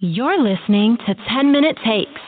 You're 0.00 0.40
listening 0.40 0.96
to 1.08 1.14
10 1.28 1.50
Minute 1.50 1.76
Takes. 1.84 2.20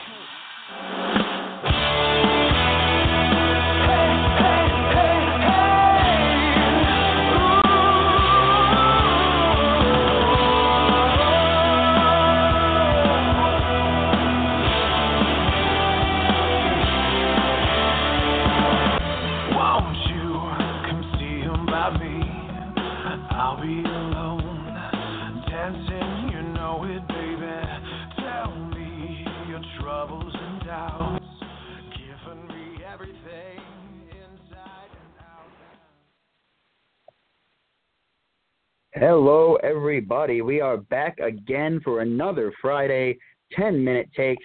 Hello, 39.01 39.55
everybody. 39.63 40.43
We 40.43 40.61
are 40.61 40.77
back 40.77 41.19
again 41.21 41.81
for 41.83 42.03
another 42.03 42.53
Friday 42.61 43.17
10 43.53 43.83
minute 43.83 44.11
takes. 44.15 44.45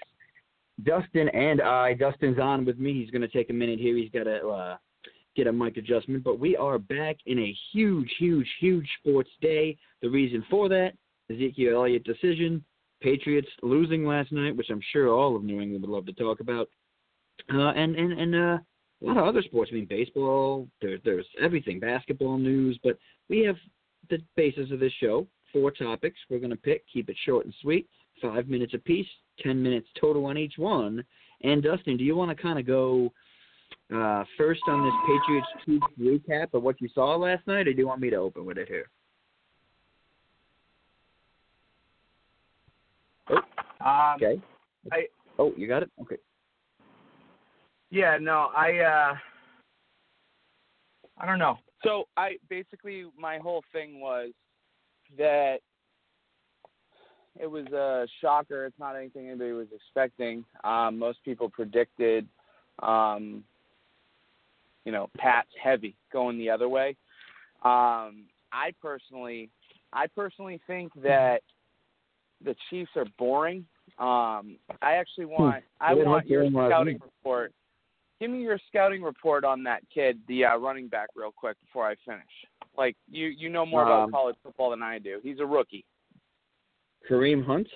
Dustin 0.83 1.27
and 1.27 1.61
I, 1.61 1.93
Dustin's 1.93 2.39
on 2.39 2.63
with 2.63 2.79
me. 2.79 2.93
He's 2.93 3.11
going 3.11 3.21
to 3.21 3.27
take 3.27 3.49
a 3.49 3.53
minute 3.53 3.79
here. 3.79 3.97
He's 3.97 4.11
got 4.11 4.23
to 4.23 4.47
uh, 4.47 4.77
get 5.35 5.47
a 5.47 5.51
mic 5.51 5.75
adjustment. 5.75 6.23
But 6.23 6.39
we 6.39 6.55
are 6.55 6.79
back 6.79 7.17
in 7.25 7.37
a 7.37 7.53
huge, 7.73 8.09
huge, 8.17 8.47
huge 8.61 8.87
sports 9.01 9.29
day. 9.41 9.77
The 10.01 10.09
reason 10.09 10.41
for 10.49 10.69
that 10.69 10.93
Ezekiel 11.29 11.75
Elliott 11.75 12.05
decision, 12.05 12.63
Patriots 13.01 13.49
losing 13.61 14.05
last 14.05 14.31
night, 14.31 14.55
which 14.55 14.69
I'm 14.69 14.81
sure 14.93 15.09
all 15.09 15.35
of 15.35 15.43
New 15.43 15.59
England 15.59 15.81
would 15.81 15.91
love 15.91 16.05
to 16.05 16.13
talk 16.13 16.39
about, 16.39 16.69
uh, 17.53 17.71
and 17.71 17.97
and 17.97 18.13
and 18.13 18.33
uh, 18.33 18.57
a 18.57 19.05
lot 19.05 19.17
of 19.17 19.25
other 19.25 19.41
sports. 19.41 19.71
I 19.73 19.75
mean, 19.75 19.85
baseball. 19.85 20.69
There's 20.81 21.01
there's 21.03 21.27
everything, 21.41 21.81
basketball 21.81 22.37
news. 22.37 22.79
But 22.81 22.97
we 23.27 23.39
have 23.39 23.57
the 24.09 24.21
basis 24.35 24.71
of 24.71 24.79
this 24.79 24.93
show. 24.99 25.27
Four 25.53 25.71
topics 25.71 26.17
we're 26.29 26.39
going 26.39 26.49
to 26.49 26.55
pick. 26.57 26.83
Keep 26.91 27.09
it 27.09 27.17
short 27.25 27.45
and 27.45 27.53
sweet. 27.61 27.87
Five 28.21 28.47
minutes 28.47 28.73
apiece. 28.73 29.07
Ten 29.41 29.61
minutes 29.61 29.87
total 29.99 30.25
on 30.25 30.37
each 30.37 30.57
one. 30.57 31.03
And 31.41 31.61
Dustin, 31.63 31.97
do 31.97 32.03
you 32.03 32.15
want 32.15 32.35
to 32.35 32.41
kind 32.41 32.57
of 32.59 32.65
go 32.65 33.11
uh, 33.93 34.23
first 34.37 34.61
on 34.67 34.83
this 34.83 34.93
Patriots 35.05 35.47
Chiefs 35.65 35.85
recap 35.99 36.53
of 36.53 36.63
what 36.63 36.81
you 36.81 36.89
saw 36.93 37.15
last 37.15 37.45
night, 37.47 37.67
or 37.67 37.73
do 37.73 37.79
you 37.79 37.87
want 37.87 38.01
me 38.01 38.09
to 38.09 38.15
open 38.15 38.45
with 38.45 38.57
it 38.57 38.67
here? 38.67 38.89
Um, 43.29 44.15
Okay. 44.15 44.41
I- 44.91 45.07
oh, 45.37 45.53
you 45.55 45.67
got 45.67 45.83
it. 45.83 45.91
Okay. 46.01 46.17
Yeah, 47.91 48.17
no, 48.19 48.51
I 48.55 48.79
uh 48.79 49.17
I 51.17 51.25
don't 51.25 51.39
know. 51.39 51.57
So 51.85 52.07
I 52.17 52.37
basically 52.49 53.05
my 53.17 53.37
whole 53.37 53.63
thing 53.71 53.99
was 53.99 54.31
that 55.17 55.57
it 57.39 57.47
was 57.47 57.65
a 57.67 58.07
shocker. 58.21 58.65
It's 58.65 58.79
not 58.79 58.95
anything 58.95 59.27
anybody 59.27 59.51
was 59.51 59.67
expecting. 59.73 60.43
Um, 60.63 60.97
most 60.97 61.19
people 61.23 61.49
predicted, 61.49 62.27
um, 62.81 63.43
you 64.85 64.91
know, 64.91 65.09
Pat's 65.17 65.49
heavy 65.61 65.95
going 66.11 66.37
the 66.37 66.49
other 66.49 66.69
way. 66.69 66.95
Um, 67.63 68.25
I 68.51 68.71
personally, 68.81 69.49
I 69.93 70.07
personally 70.07 70.61
think 70.65 70.91
that 71.03 71.41
the 72.43 72.55
Chiefs 72.69 72.91
are 72.95 73.05
boring. 73.19 73.65
Um, 73.99 74.57
I 74.81 74.93
actually 74.93 75.25
want, 75.25 75.63
I 75.79 75.93
They 75.93 75.99
didn't 75.99 76.11
want 76.11 76.27
your 76.27 76.49
scouting 76.49 76.99
report. 77.03 77.53
Give 78.19 78.31
me 78.31 78.41
your 78.41 78.59
scouting 78.67 79.01
report 79.01 79.43
on 79.43 79.63
that 79.63 79.81
kid, 79.93 80.19
the 80.27 80.45
uh, 80.45 80.57
running 80.57 80.87
back, 80.87 81.09
real 81.15 81.33
quick 81.35 81.57
before 81.61 81.87
I 81.87 81.95
finish. 82.05 82.23
Like 82.77 82.95
you, 83.09 83.27
you 83.27 83.49
know 83.49 83.65
more 83.65 83.83
about 83.83 84.03
Um, 84.05 84.11
college 84.11 84.35
football 84.43 84.69
than 84.71 84.81
I 84.81 84.99
do. 84.99 85.19
He's 85.23 85.39
a 85.39 85.45
rookie. 85.45 85.85
Kareem 87.09 87.45
Hunt. 87.45 87.67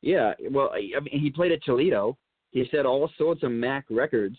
Yeah, 0.00 0.32
well, 0.50 0.70
I 0.72 1.00
mean, 1.00 1.20
he 1.20 1.30
played 1.30 1.52
at 1.52 1.62
Toledo. 1.64 2.16
He 2.50 2.66
set 2.70 2.86
all 2.86 3.08
sorts 3.16 3.42
of 3.42 3.52
MAC 3.52 3.84
records 3.88 4.36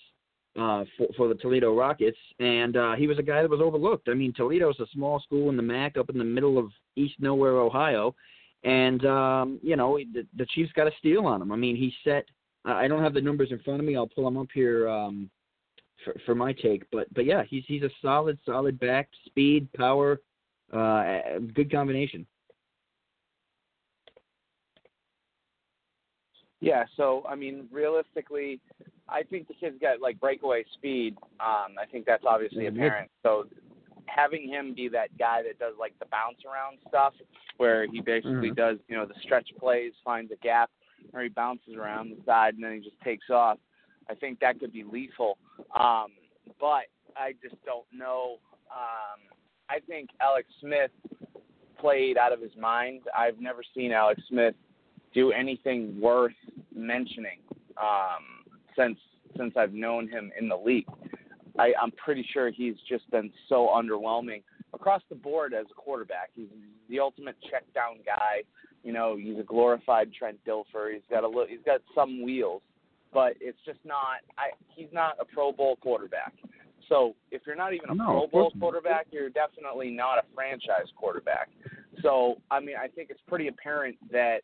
uh, 0.60 0.84
for, 0.98 1.08
for 1.16 1.28
the 1.28 1.36
Toledo 1.36 1.76
Rockets, 1.76 2.18
and 2.40 2.76
uh, 2.76 2.94
he 2.96 3.08
was 3.08 3.18
a 3.18 3.24
guy 3.24 3.42
that 3.42 3.50
was 3.50 3.62
overlooked. 3.62 4.10
I 4.10 4.14
mean, 4.14 4.34
Toledo's 4.34 4.80
a 4.80 4.86
small 4.94 5.20
school 5.22 5.50
in 5.50 5.58
the 5.58 5.64
MAC 5.64 5.98
up 5.98 6.10
in 6.10 6.18
the 6.18 6.24
middle 6.24 6.58
of 6.58 6.70
East 6.96 7.16
Nowhere, 7.20 7.58
Ohio, 7.60 8.14
and 8.64 9.06
um, 9.06 9.60
you 9.64 9.76
know 9.76 9.98
the, 10.14 10.26
the 10.38 10.46
Chiefs 10.48 10.72
got 10.76 10.88
a 10.88 10.92
steal 11.00 11.26
on 11.26 11.42
him. 11.42 11.52
I 11.52 11.56
mean, 11.56 11.76
he 11.76 11.94
set. 12.04 12.26
I 12.66 12.88
don't 12.88 13.04
have 13.04 13.14
the 13.14 13.22
numbers 13.22 13.52
in 13.52 13.60
front 13.60 13.80
of 13.80 13.86
me. 13.86 13.96
I'll 13.96 14.08
pull 14.08 14.24
them 14.24 14.38
up 14.38 14.48
here 14.54 14.88
um, 14.88 15.30
for, 16.04 16.16
for 16.26 16.36
my 16.36 16.54
take, 16.54 16.84
but 16.92 17.14
but 17.14 17.26
yeah, 17.26 17.44
he's 17.50 17.64
he's 17.68 17.84
a 17.84 17.90
solid, 18.02 18.38
solid 18.46 18.80
back, 18.80 19.10
speed, 19.26 19.72
power, 19.74 20.22
uh, 20.72 21.40
good 21.54 21.72
combination. 21.72 22.26
Yeah, 26.62 26.86
so 26.96 27.26
I 27.28 27.36
mean, 27.36 27.68
realistically, 27.72 28.62
I 29.10 29.24
think 29.24 29.50
the 29.50 29.54
kid's 29.54 29.80
got 29.82 30.00
like 30.00 30.20
breakaway 30.22 30.64
speed. 30.74 31.18
Um, 31.42 31.76
I 31.78 31.86
think 31.92 32.06
that's 32.06 32.24
obviously 32.26 32.68
apparent. 32.68 33.12
So 33.22 33.48
having 34.06 34.48
him 34.48 34.74
be 34.74 34.88
that 34.90 35.10
guy 35.18 35.42
that 35.44 35.60
does 35.60 35.74
like 35.78 35.94
the 36.00 36.06
bounce 36.06 36.38
around 36.46 36.78
stuff, 36.88 37.14
where 37.58 37.86
he 37.86 38.00
basically 38.00 38.52
Mhm. 38.52 38.56
does 38.56 38.78
you 38.88 38.96
know 38.96 39.06
the 39.06 39.20
stretch 39.22 39.50
plays, 39.58 39.94
finds 40.06 40.32
a 40.32 40.38
gap, 40.38 40.72
or 41.14 41.24
he 41.24 41.30
bounces 41.30 41.76
around 41.76 42.10
the 42.10 42.18
side 42.26 42.56
and 42.56 42.64
then 42.64 42.74
he 42.74 42.80
just 42.80 43.00
takes 43.02 43.30
off. 43.30 43.58
I 44.10 44.16
think 44.16 44.40
that 44.40 44.60
could 44.60 44.74
be 44.74 44.84
lethal. 44.84 45.38
Um, 45.80 46.08
but 46.60 46.86
I 47.16 47.34
just 47.42 47.56
don't 47.66 47.86
know. 47.94 48.38
Um, 48.72 49.20
I 49.70 49.80
think 49.88 50.10
Alex 50.22 50.48
Smith 50.60 50.92
played 51.80 52.18
out 52.18 52.34
of 52.34 52.42
his 52.42 52.56
mind. 52.60 53.02
I've 53.18 53.40
never 53.40 53.62
seen 53.76 53.92
Alex 53.92 54.22
Smith 54.30 54.56
do 55.14 55.32
anything 55.32 56.00
worth 56.00 56.34
mentioning 56.76 57.40
um, 57.78 58.44
since 58.78 58.98
since 59.38 59.54
I've 59.58 59.74
known 59.74 60.08
him 60.08 60.32
in 60.40 60.48
the 60.48 60.56
league. 60.56 60.86
I, 61.58 61.74
I'm 61.82 61.92
pretty 61.92 62.26
sure 62.34 62.52
he's 62.52 62.76
just 62.88 63.10
been 63.12 63.32
so 63.50 63.68
underwhelming 63.68 64.44
across 64.74 65.02
the 65.10 65.16
board 65.16 65.54
as 65.54 65.66
a 65.72 65.74
quarterback. 65.74 66.30
He's 66.36 66.48
the 66.90 67.00
ultimate 67.00 67.36
check 67.50 67.64
down 67.74 67.98
guy. 68.06 68.44
You 68.84 68.92
know, 68.94 69.16
he's 69.16 69.40
a 69.40 69.44
glorified 69.44 70.14
Trent 70.14 70.38
Dilfer. 70.46 70.94
He's 70.94 71.02
got 71.10 71.24
a 71.24 71.28
li- 71.28 71.48
he's 71.50 71.64
got 71.66 71.82
some 71.96 72.22
wheels, 72.22 72.62
but 73.14 73.34
it's 73.40 73.58
just 73.66 73.80
not. 73.86 74.18
I 74.38 74.50
he's 74.76 74.92
not 74.92 75.16
a 75.20 75.26
Pro 75.26 75.52
Bowl 75.52 75.78
quarterback. 75.78 76.34
So 76.90 77.16
if 77.32 77.44
you're 77.48 77.56
not 77.56 77.74
even 77.74 77.90
a 77.92 77.96
No, 77.96 78.06
Pro 78.06 78.28
Bowl 78.28 78.52
quarterback, 78.60 79.08
you're 79.12 79.30
definitely 79.30 79.90
not 79.90 80.18
a 80.20 80.24
franchise 80.36 80.92
quarterback. 80.98 81.50
So 82.02 82.36
I 82.52 82.60
mean, 82.60 82.76
I 82.80 82.88
think 82.90 83.10
it's 83.10 83.22
pretty 83.28 83.48
apparent 83.48 83.96
that 84.12 84.42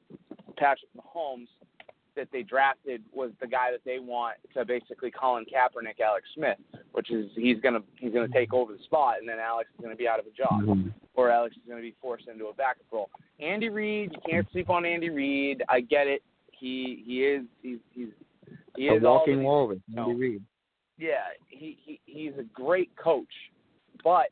Patrick 0.58 0.90
Mahomes 0.98 1.48
that 2.16 2.28
they 2.32 2.44
drafted 2.44 3.02
was 3.14 3.32
the 3.40 3.48
guy 3.48 3.72
that 3.72 3.82
they 3.86 4.00
want 4.00 4.36
to 4.54 4.66
basically 4.66 5.12
Colin 5.12 5.46
Kaepernick, 5.46 6.00
Alex 6.04 6.28
Smith, 6.34 6.58
which 6.94 7.12
is 7.12 7.30
he's 7.36 7.60
gonna 7.60 7.82
he's 7.98 8.14
gonna 8.14 8.28
take 8.30 8.54
over 8.54 8.72
the 8.72 8.84
spot, 8.84 9.16
and 9.20 9.28
then 9.28 9.38
Alex 9.40 9.70
is 9.78 9.84
gonna 9.84 9.96
be 9.98 10.08
out 10.08 10.20
of 10.20 10.26
a 10.28 10.32
job, 10.32 10.62
Mhm. 10.64 10.94
or 11.16 11.30
Alex 11.30 11.56
is 11.58 11.64
gonna 11.68 11.82
be 11.82 11.96
forced 12.02 12.28
into 12.30 12.48
a 12.48 12.54
backup 12.54 12.86
role. 12.92 13.10
Andy 13.40 13.70
Reid, 13.70 14.12
you 14.14 14.20
can't 14.30 14.48
sleep 14.52 14.70
on 14.70 14.86
Andy 14.86 15.10
Reid. 15.10 15.64
I 15.70 15.82
get 15.82 16.08
it. 16.08 16.22
He 16.52 17.04
he 17.06 17.24
is 17.24 17.44
he's 17.62 17.80
he's 17.92 18.10
he 18.76 18.88
a 18.88 18.96
is 18.96 19.02
that 19.02 19.10
walking 19.10 19.44
walrus. 19.44 19.80
Andy 19.98 20.14
Reid. 20.14 20.44
yeah, 20.98 21.24
he, 21.48 21.78
he 21.86 22.00
he's 22.06 22.34
a 22.38 22.44
great 22.54 22.92
coach, 23.02 23.28
but 24.04 24.28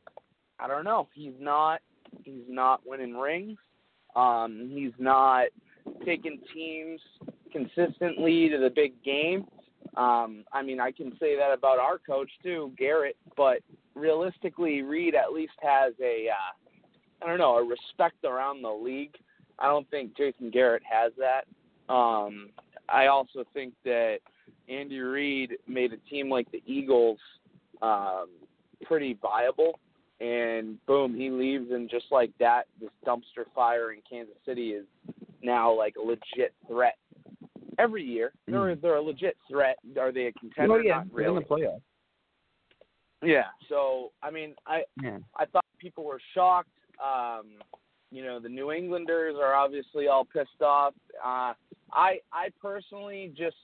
I 0.60 0.68
don't 0.68 0.84
know. 0.84 1.08
He's 1.14 1.32
not 1.40 1.80
he's 2.22 2.44
not 2.48 2.82
winning 2.84 3.16
rings. 3.16 3.58
Um, 4.14 4.70
he's 4.72 4.92
not 4.98 5.46
taking 6.04 6.40
teams 6.52 7.00
consistently 7.52 8.48
to 8.48 8.58
the 8.58 8.70
big 8.74 9.02
game. 9.02 9.46
Um, 9.96 10.44
I 10.52 10.62
mean, 10.62 10.80
I 10.80 10.92
can 10.92 11.12
say 11.18 11.36
that 11.36 11.52
about 11.52 11.78
our 11.78 11.98
coach 11.98 12.30
too, 12.42 12.72
Garrett. 12.76 13.16
But 13.36 13.58
realistically, 13.94 14.82
Reid 14.82 15.14
at 15.14 15.32
least 15.32 15.52
has 15.62 15.94
a 16.02 16.28
uh, 16.28 16.52
I 17.22 17.26
don't 17.26 17.38
know 17.38 17.56
a 17.56 17.64
respect 17.64 18.24
around 18.24 18.62
the 18.62 18.70
league. 18.70 19.14
I 19.58 19.66
don't 19.66 19.88
think 19.90 20.16
Jason 20.16 20.50
Garrett 20.50 20.82
has 20.88 21.12
that. 21.18 21.44
Um, 21.92 22.50
I 22.88 23.06
also 23.06 23.44
think 23.52 23.74
that 23.84 24.18
Andy 24.68 25.00
Reid 25.00 25.54
made 25.66 25.92
a 25.92 25.96
team 26.08 26.30
like 26.30 26.50
the 26.52 26.62
Eagles 26.66 27.18
um, 27.82 28.28
pretty 28.84 29.18
viable, 29.20 29.78
and 30.20 30.84
boom, 30.86 31.14
he 31.14 31.30
leaves, 31.30 31.70
and 31.70 31.90
just 31.90 32.06
like 32.10 32.30
that, 32.38 32.64
this 32.80 32.90
dumpster 33.06 33.44
fire 33.54 33.92
in 33.92 34.00
Kansas 34.08 34.36
City 34.46 34.70
is 34.70 34.84
now 35.42 35.72
like 35.72 35.94
a 35.96 36.02
legit 36.02 36.54
threat. 36.66 36.96
Every 37.78 38.02
year, 38.02 38.32
they're 38.48 38.74
they're 38.74 38.96
a 38.96 39.02
legit 39.02 39.36
threat. 39.48 39.76
Are 39.98 40.10
they 40.10 40.26
a 40.26 40.32
contender? 40.32 40.74
Oh 40.74 40.78
yeah, 40.78 40.96
Not 40.96 41.14
they're 41.14 41.28
in 41.28 41.34
the 41.36 41.40
playoffs. 41.42 41.80
Yeah. 43.22 43.46
So 43.68 44.10
I 44.22 44.30
mean, 44.30 44.54
I 44.66 44.82
Yeah. 45.02 45.18
I 45.36 45.44
thought 45.46 45.64
people 45.78 46.04
were 46.04 46.20
shocked. 46.34 46.70
Um, 47.02 47.46
you 48.10 48.24
know, 48.24 48.40
the 48.40 48.48
New 48.48 48.72
Englanders 48.72 49.36
are 49.38 49.54
obviously 49.54 50.08
all 50.08 50.24
pissed 50.24 50.62
off. 50.62 50.94
Uh, 51.24 51.52
I 51.92 52.18
I 52.32 52.48
personally 52.60 53.32
just 53.36 53.56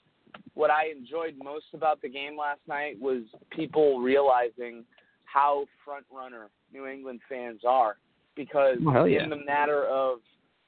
what 0.55 0.71
I 0.71 0.89
enjoyed 0.97 1.35
most 1.43 1.67
about 1.75 2.01
the 2.03 2.09
game 2.09 2.37
last 2.37 2.61
night 2.69 3.01
was 3.01 3.23
people 3.51 4.01
realizing 4.01 4.85
how 5.25 5.65
front 5.85 6.05
runner 6.13 6.49
New 6.73 6.87
England 6.87 7.21
fans 7.29 7.61
are 7.67 7.97
because 8.37 8.79
Oh, 8.87 9.05
yeah. 9.05 9.23
in 9.25 9.31
the 9.31 9.37
matter 9.45 9.85
of 9.87 10.19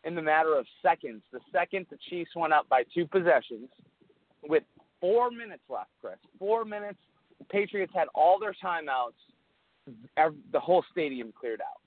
in 0.05 0.15
the 0.15 0.23
matter 0.23 0.57
of 0.57 0.67
seconds, 0.83 1.23
the 1.33 1.41
second 1.53 1.87
the 1.91 1.99
Chiefs 2.09 2.31
went 2.37 2.53
up 2.53 2.69
by 2.69 2.85
two 2.95 3.07
possessions 3.07 3.69
with 4.49 4.63
four 5.01 5.31
minutes 5.31 5.63
left, 5.69 5.91
Chris, 6.01 6.15
four 6.39 6.65
minutes, 6.65 6.99
the 7.39 7.45
Patriots 7.45 7.93
had 7.95 8.07
all 8.15 8.39
their 8.39 8.55
timeouts. 8.65 9.13
The 10.53 10.61
whole 10.61 10.85
stadium 10.91 11.33
cleared 11.39 11.61
out. 11.61 11.81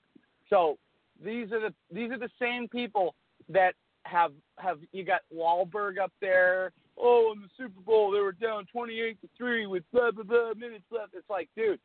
So 0.50 0.76
these 1.24 1.52
are 1.52 1.60
the 1.60 1.74
these 1.92 2.10
are 2.10 2.18
the 2.18 2.30
same 2.40 2.68
people 2.68 3.14
that 3.48 3.74
have 4.04 4.32
have 4.58 4.78
you 4.92 5.04
got 5.04 5.20
Wahlberg 5.34 5.98
up 5.98 6.12
there. 6.20 6.72
Oh, 6.98 7.32
in 7.34 7.40
the 7.40 7.48
Super 7.56 7.80
Bowl 7.80 8.10
they 8.10 8.20
were 8.20 8.32
down 8.32 8.66
twenty 8.70 9.00
eight 9.00 9.20
to 9.22 9.28
three 9.38 9.66
with 9.66 9.84
blah 9.92 10.10
blah 10.10 10.24
blah 10.24 10.52
minutes 10.56 10.84
left. 10.90 11.14
It's 11.14 11.30
like, 11.30 11.48
dude, 11.56 11.80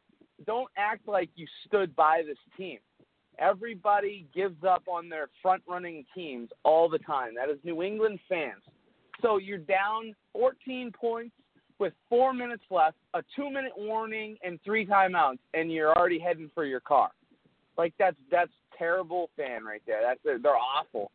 don't 0.46 0.70
act 0.78 1.08
like 1.08 1.30
you 1.36 1.46
stood 1.66 1.96
by 1.96 2.24
this 2.26 2.38
team. 2.58 2.80
Everybody 3.38 4.26
gives 4.34 4.64
up 4.64 4.84
on 4.88 5.10
their 5.10 5.28
front 5.42 5.62
running 5.68 6.06
teams 6.16 6.50
all 6.64 6.90
the 6.90 7.00
time. 7.00 7.36
That 7.36 7.50
is 7.50 7.58
New 7.64 7.84
England 7.84 8.20
fans. 8.30 8.64
So 9.22 9.38
you're 9.38 9.58
down 9.58 10.16
14 10.34 10.92
points 10.92 11.34
with 11.78 11.94
four 12.10 12.34
minutes 12.34 12.64
left, 12.70 12.96
a 13.14 13.22
two 13.36 13.50
minute 13.50 13.74
warning, 13.76 14.38
and 14.44 14.60
three 14.64 14.86
timeouts, 14.86 15.40
and 15.54 15.72
you're 15.72 15.94
already 15.94 16.20
heading 16.20 16.50
for 16.54 16.66
your 16.66 16.80
car. 16.80 17.12
Like 17.78 17.94
that's 18.00 18.18
that's 18.32 18.52
terrible 18.78 19.30
fan 19.36 19.64
right 19.64 19.82
there. 19.86 20.02
That's 20.02 20.20
they're 20.24 20.56
awful. 20.56 21.12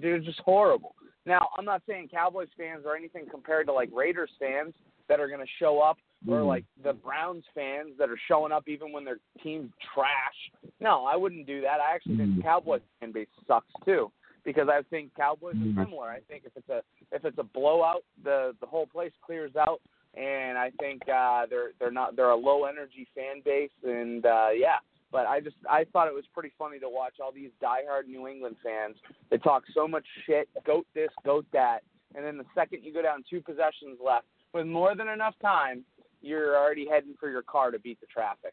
They're 0.00 0.18
just 0.18 0.40
horrible. 0.40 0.94
Now 1.24 1.48
I'm 1.56 1.64
not 1.64 1.82
saying 1.88 2.08
Cowboys 2.12 2.48
fans 2.56 2.84
are 2.86 2.96
anything 2.96 3.26
compared 3.30 3.66
to 3.66 3.72
like 3.72 3.90
Raiders 3.92 4.30
fans 4.38 4.74
that 5.08 5.20
are 5.20 5.28
going 5.28 5.40
to 5.40 5.52
show 5.60 5.80
up, 5.80 5.98
or 6.28 6.38
Mhm. 6.40 6.46
like 6.46 6.64
the 6.82 6.92
Browns 6.92 7.44
fans 7.54 7.96
that 7.96 8.10
are 8.10 8.18
showing 8.26 8.50
up 8.50 8.68
even 8.68 8.90
when 8.90 9.04
their 9.04 9.18
team's 9.40 9.72
trash. 9.94 10.50
No, 10.80 11.04
I 11.04 11.14
wouldn't 11.14 11.46
do 11.46 11.60
that. 11.60 11.80
I 11.80 11.94
actually 11.94 12.16
think 12.16 12.30
Mhm. 12.30 12.36
the 12.38 12.42
Cowboys 12.42 12.82
fan 12.98 13.12
base 13.12 13.28
sucks 13.46 13.72
too 13.84 14.10
because 14.42 14.68
I 14.68 14.82
think 14.82 15.14
Cowboys 15.14 15.54
are 15.54 15.84
similar. 15.84 16.08
I 16.08 16.20
think 16.20 16.44
if 16.44 16.56
it's 16.56 16.68
a 16.68 16.82
if 17.12 17.24
it's 17.24 17.38
a 17.38 17.44
blowout, 17.44 18.04
the 18.22 18.56
the 18.60 18.66
whole 18.66 18.86
place 18.86 19.12
clears 19.22 19.54
out, 19.56 19.80
and 20.14 20.58
I 20.58 20.70
think 20.80 21.08
uh, 21.08 21.46
they're 21.46 21.72
they're 21.78 21.92
not 21.92 22.16
they're 22.16 22.30
a 22.30 22.36
low 22.36 22.64
energy 22.64 23.06
fan 23.14 23.40
base, 23.42 23.70
and 23.84 24.24
uh, 24.26 24.50
yeah. 24.52 24.78
But 25.16 25.24
I 25.24 25.40
just 25.40 25.56
I 25.66 25.86
thought 25.94 26.08
it 26.08 26.14
was 26.14 26.26
pretty 26.34 26.52
funny 26.58 26.78
to 26.78 26.90
watch 26.90 27.14
all 27.22 27.32
these 27.32 27.48
diehard 27.62 28.06
New 28.06 28.28
England 28.28 28.56
fans 28.62 28.96
that 29.30 29.42
talk 29.42 29.62
so 29.72 29.88
much 29.88 30.04
shit, 30.26 30.46
goat 30.66 30.86
this, 30.94 31.08
goat 31.24 31.46
that, 31.54 31.78
and 32.14 32.22
then 32.22 32.36
the 32.36 32.44
second 32.54 32.84
you 32.84 32.92
go 32.92 33.00
down 33.00 33.24
two 33.30 33.40
possessions 33.40 33.96
left 34.04 34.26
with 34.52 34.66
more 34.66 34.94
than 34.94 35.08
enough 35.08 35.32
time, 35.40 35.86
you're 36.20 36.54
already 36.54 36.86
heading 36.86 37.14
for 37.18 37.30
your 37.30 37.40
car 37.40 37.70
to 37.70 37.78
beat 37.78 37.98
the 38.02 38.06
traffic. 38.08 38.52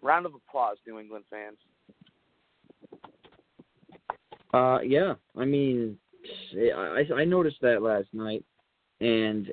Round 0.00 0.24
of 0.24 0.32
applause, 0.34 0.78
New 0.86 0.98
England 0.98 1.26
fans. 1.28 1.58
Uh, 4.54 4.78
yeah. 4.80 5.12
I 5.36 5.44
mean, 5.44 5.98
I 6.56 7.02
I 7.14 7.24
noticed 7.26 7.58
that 7.60 7.82
last 7.82 8.08
night, 8.14 8.42
and 9.02 9.52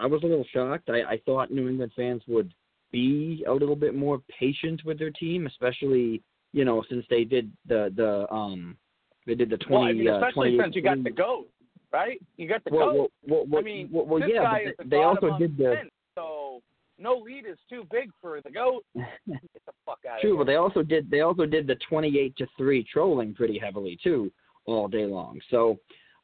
I 0.00 0.06
was 0.06 0.22
a 0.22 0.26
little 0.26 0.46
shocked. 0.52 0.88
I 0.88 1.02
I 1.14 1.20
thought 1.26 1.50
New 1.50 1.68
England 1.68 1.90
fans 1.96 2.22
would 2.28 2.54
be 2.94 3.44
a 3.48 3.52
little 3.52 3.74
bit 3.74 3.94
more 3.94 4.20
patient 4.38 4.82
with 4.84 4.98
their 4.98 5.10
team, 5.10 5.46
especially 5.46 6.22
you 6.52 6.64
know 6.64 6.84
since 6.88 7.04
they 7.10 7.24
did 7.24 7.50
the 7.66 7.92
the 7.96 8.32
um 8.32 8.76
they 9.26 9.34
did 9.34 9.50
the 9.50 9.58
Well, 9.68 9.82
twenty 9.82 9.90
I 9.90 10.04
mean, 10.04 10.08
uh, 10.08 10.16
especially 10.18 10.56
28 10.56 10.64
since 10.64 10.76
you 10.76 10.82
got 10.82 11.02
the 11.02 11.10
goat, 11.10 11.48
right? 11.92 12.20
You 12.36 12.48
got 12.48 12.62
the 12.64 12.70
well, 12.72 12.92
goat. 12.92 13.12
well, 13.26 13.40
well, 13.40 13.46
well, 13.48 13.60
I 13.60 13.64
mean, 13.64 13.88
well, 13.90 14.06
well 14.06 14.20
this 14.20 14.30
yeah, 14.32 14.42
guy 14.42 14.60
is 14.68 14.74
the 14.78 14.84
they 14.84 15.02
also 15.02 15.36
did 15.38 15.56
the 15.56 15.64
men, 15.64 15.88
so 16.14 16.62
no 16.98 17.16
lead 17.16 17.46
is 17.46 17.58
too 17.68 17.84
big 17.90 18.10
for 18.20 18.40
the 18.40 18.50
goat. 18.50 18.84
Get 18.94 19.40
the 19.66 19.72
fuck 19.84 19.98
out 20.08 20.20
True, 20.20 20.38
but 20.38 20.46
they 20.46 20.56
also 20.56 20.82
did 20.82 21.10
they 21.10 21.20
also 21.20 21.46
did 21.46 21.66
the 21.66 21.76
twenty 21.88 22.18
eight 22.18 22.36
to 22.36 22.46
three 22.56 22.84
trolling 22.84 23.34
pretty 23.34 23.58
heavily 23.58 23.98
too 24.02 24.30
all 24.66 24.86
day 24.86 25.04
long. 25.04 25.40
So, 25.50 25.78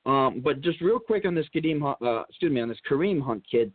um, 0.07 0.41
but 0.43 0.61
just 0.61 0.81
real 0.81 1.01
quick 1.01 1.25
on 1.25 1.35
this 1.35 1.47
Kadeem, 1.55 1.81
Hunt- 1.81 2.01
uh, 2.01 2.23
excuse 2.29 2.53
me, 2.53 2.61
on 2.61 2.69
this 2.69 2.79
Kareem 2.89 3.21
Hunt 3.21 3.43
kid, 3.51 3.73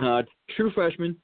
uh, 0.00 0.22
true 0.56 0.72
freshman. 0.72 1.16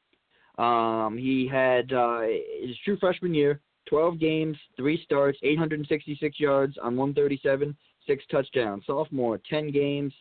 Um, 0.58 1.16
he 1.18 1.46
had 1.46 1.92
uh, 1.92 2.22
his 2.60 2.76
true 2.84 2.96
freshman 2.98 3.34
year, 3.34 3.60
twelve 3.88 4.18
games, 4.18 4.56
three 4.76 5.02
starts, 5.04 5.38
eight 5.42 5.58
hundred 5.58 5.80
and 5.80 5.88
sixty 5.88 6.16
six 6.20 6.40
yards 6.40 6.76
on 6.82 6.96
one 6.96 7.14
thirty 7.14 7.38
seven, 7.42 7.76
six 8.06 8.24
touchdowns. 8.30 8.84
Sophomore, 8.86 9.40
ten 9.48 9.70
games. 9.70 10.12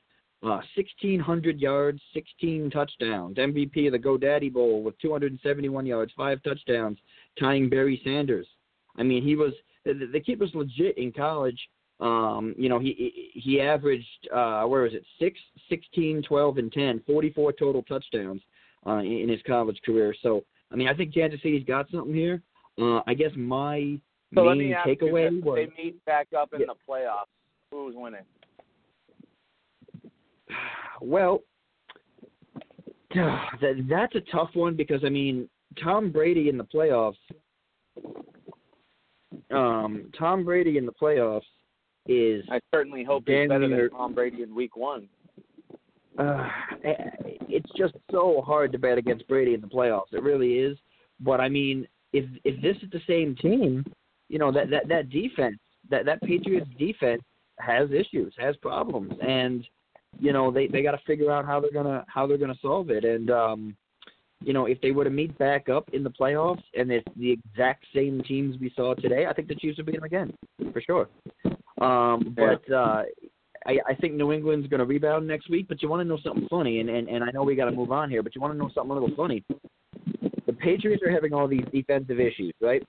Uh, 0.44 0.62
1,600 0.76 1.60
yards, 1.60 2.00
16 2.14 2.70
touchdowns. 2.70 3.38
MVP 3.38 3.88
of 3.88 3.94
the 3.94 3.98
GoDaddy 3.98 4.54
Bowl 4.54 4.84
with 4.84 5.00
271 5.00 5.88
yards, 5.88 6.12
five 6.16 6.44
touchdowns, 6.44 7.00
tying 7.40 7.68
Barry 7.68 8.00
Sanders. 8.04 8.46
I 8.96 9.02
mean, 9.02 9.24
he 9.24 9.36
was 9.36 9.54
the, 9.86 9.94
the 10.12 10.20
kid 10.20 10.40
was 10.40 10.54
legit 10.54 10.98
in 11.00 11.12
college. 11.12 11.60
Um, 12.00 12.54
you 12.58 12.70
know, 12.70 12.78
he 12.78 13.32
he 13.34 13.62
averaged 13.62 14.28
uh, 14.34 14.64
where 14.64 14.86
is 14.86 14.94
it? 14.94 15.04
Six, 15.20 15.40
16, 15.70 16.24
12, 16.28 16.58
and 16.58 16.72
10, 16.72 17.02
44 17.08 17.54
total 17.54 17.82
touchdowns 17.84 18.42
uh, 18.86 18.98
in, 19.00 19.30
his 19.30 19.42
college 19.48 19.80
career. 19.86 20.14
So, 20.22 20.44
I 20.72 20.76
mean, 20.76 20.88
I 20.88 20.94
think 20.94 21.14
Kansas 21.14 21.42
City's 21.42 21.66
got 21.66 21.90
something 21.92 22.14
here. 22.14 22.42
Uh, 22.80 23.02
I 23.08 23.14
guess 23.14 23.32
my 23.36 24.00
So 24.34 24.44
let 24.44 24.58
main 24.58 24.70
you 24.70 24.76
takeaway 24.86 25.34
this: 25.36 25.44
was 25.44 25.56
they 25.76 25.84
meet 25.84 26.04
back 26.06 26.28
up 26.38 26.54
in 26.54 26.62
Yeah. 26.62 26.68
the 26.68 26.76
playoffs, 26.92 27.26
who's 27.72 27.96
winning? 27.96 28.22
Well, 31.02 31.42
that's 33.14 34.16
a 34.16 34.22
tough 34.32 34.50
one 34.54 34.76
because 34.76 35.02
I 35.06 35.10
mean 35.10 35.50
Tom 35.84 36.10
Brady 36.12 36.48
in 36.50 36.58
the 36.58 36.64
playoffs. 36.64 37.16
Um, 39.52 40.10
Tom 40.18 40.46
Brady 40.46 40.78
in 40.78 40.86
the 40.86 40.94
playoffs 40.94 41.42
is 42.08 42.46
I 42.50 42.60
certainly 42.74 43.04
hope 43.04 43.24
he's 43.28 43.48
better 43.48 43.68
near- 43.68 43.90
than 43.90 43.98
Tom 43.98 44.14
Brady 44.14 44.42
in 44.44 44.56
Week 44.56 44.76
One. 44.78 45.08
Uh, 46.18 46.48
it's 46.84 47.70
just 47.78 47.94
so 48.12 48.42
hard 48.46 48.72
to 48.72 48.80
bet 48.80 48.98
against 48.98 49.28
Brady 49.28 49.54
in 49.54 49.62
the 49.62 49.68
playoffs. 49.68 50.14
It 50.14 50.24
really 50.24 50.56
is. 50.60 50.78
But 51.20 51.40
I 51.42 51.50
mean, 51.50 51.88
if 52.14 52.26
if 52.44 52.62
this 52.62 52.76
is 52.84 52.90
the 52.92 53.02
same 53.08 53.36
team, 53.36 53.86
you 54.30 54.40
know 54.40 54.52
that 54.52 54.70
that 54.70 54.88
that 54.88 55.10
defense, 55.10 55.58
that 55.90 56.06
that 56.06 56.22
Patriots 56.22 56.70
defense 56.78 57.22
has 57.60 57.90
issues, 57.92 58.34
has 58.38 58.56
problems, 58.58 59.14
and 59.22 59.66
you 60.20 60.34
know 60.34 60.52
they 60.52 60.68
they 60.68 60.82
got 60.82 60.92
to 60.92 61.02
figure 61.06 61.32
out 61.32 61.46
how 61.46 61.60
they're 61.60 61.72
gonna 61.72 62.06
how 62.08 62.28
they're 62.28 62.38
gonna 62.38 62.56
solve 62.62 62.90
it. 62.90 63.04
And 63.04 63.30
um, 63.30 63.78
you 64.44 64.54
know, 64.54 64.66
if 64.66 64.80
they 64.82 64.92
were 64.92 65.04
to 65.04 65.10
meet 65.10 65.38
back 65.38 65.70
up 65.70 65.90
in 65.94 66.04
the 66.04 66.10
playoffs 66.10 66.64
and 66.74 66.92
it's 66.92 67.08
the 67.18 67.32
exact 67.32 67.86
same 67.94 68.22
teams 68.24 68.58
we 68.60 68.72
saw 68.76 68.94
today, 68.94 69.26
I 69.26 69.34
think 69.34 69.48
the 69.48 69.56
Chiefs 69.56 69.78
would 69.78 69.86
beat 69.86 69.96
them 69.96 70.04
again 70.04 70.34
for 70.72 70.82
sure. 70.82 71.10
Um, 71.82 72.36
but 72.36 72.72
uh, 72.74 73.04
I, 73.66 73.78
I 73.88 73.96
think 73.96 74.14
New 74.14 74.32
England's 74.32 74.68
going 74.68 74.80
to 74.80 74.86
rebound 74.86 75.28
next 75.28 75.50
week. 75.50 75.68
But 75.68 75.82
you 75.82 75.90
want 75.90 76.02
to 76.02 76.08
know 76.08 76.20
something 76.24 76.48
funny, 76.50 76.80
and 76.80 76.90
and, 76.90 77.08
and 77.08 77.24
I 77.24 77.32
know 77.32 77.44
we 77.44 77.56
got 77.56 77.66
to 77.66 77.72
move 77.72 77.92
on 77.92 78.10
here, 78.10 78.24
but 78.24 78.36
you 78.36 78.42
want 78.42 78.54
to 78.54 78.58
know 78.58 78.70
something 78.74 78.92
a 78.92 78.94
little 78.94 79.16
funny. 79.16 79.44
The 80.46 80.54
Patriots 80.54 81.04
are 81.04 81.12
having 81.12 81.34
all 81.34 81.48
these 81.48 81.66
defensive 81.74 82.20
issues, 82.20 82.54
right? 82.62 82.84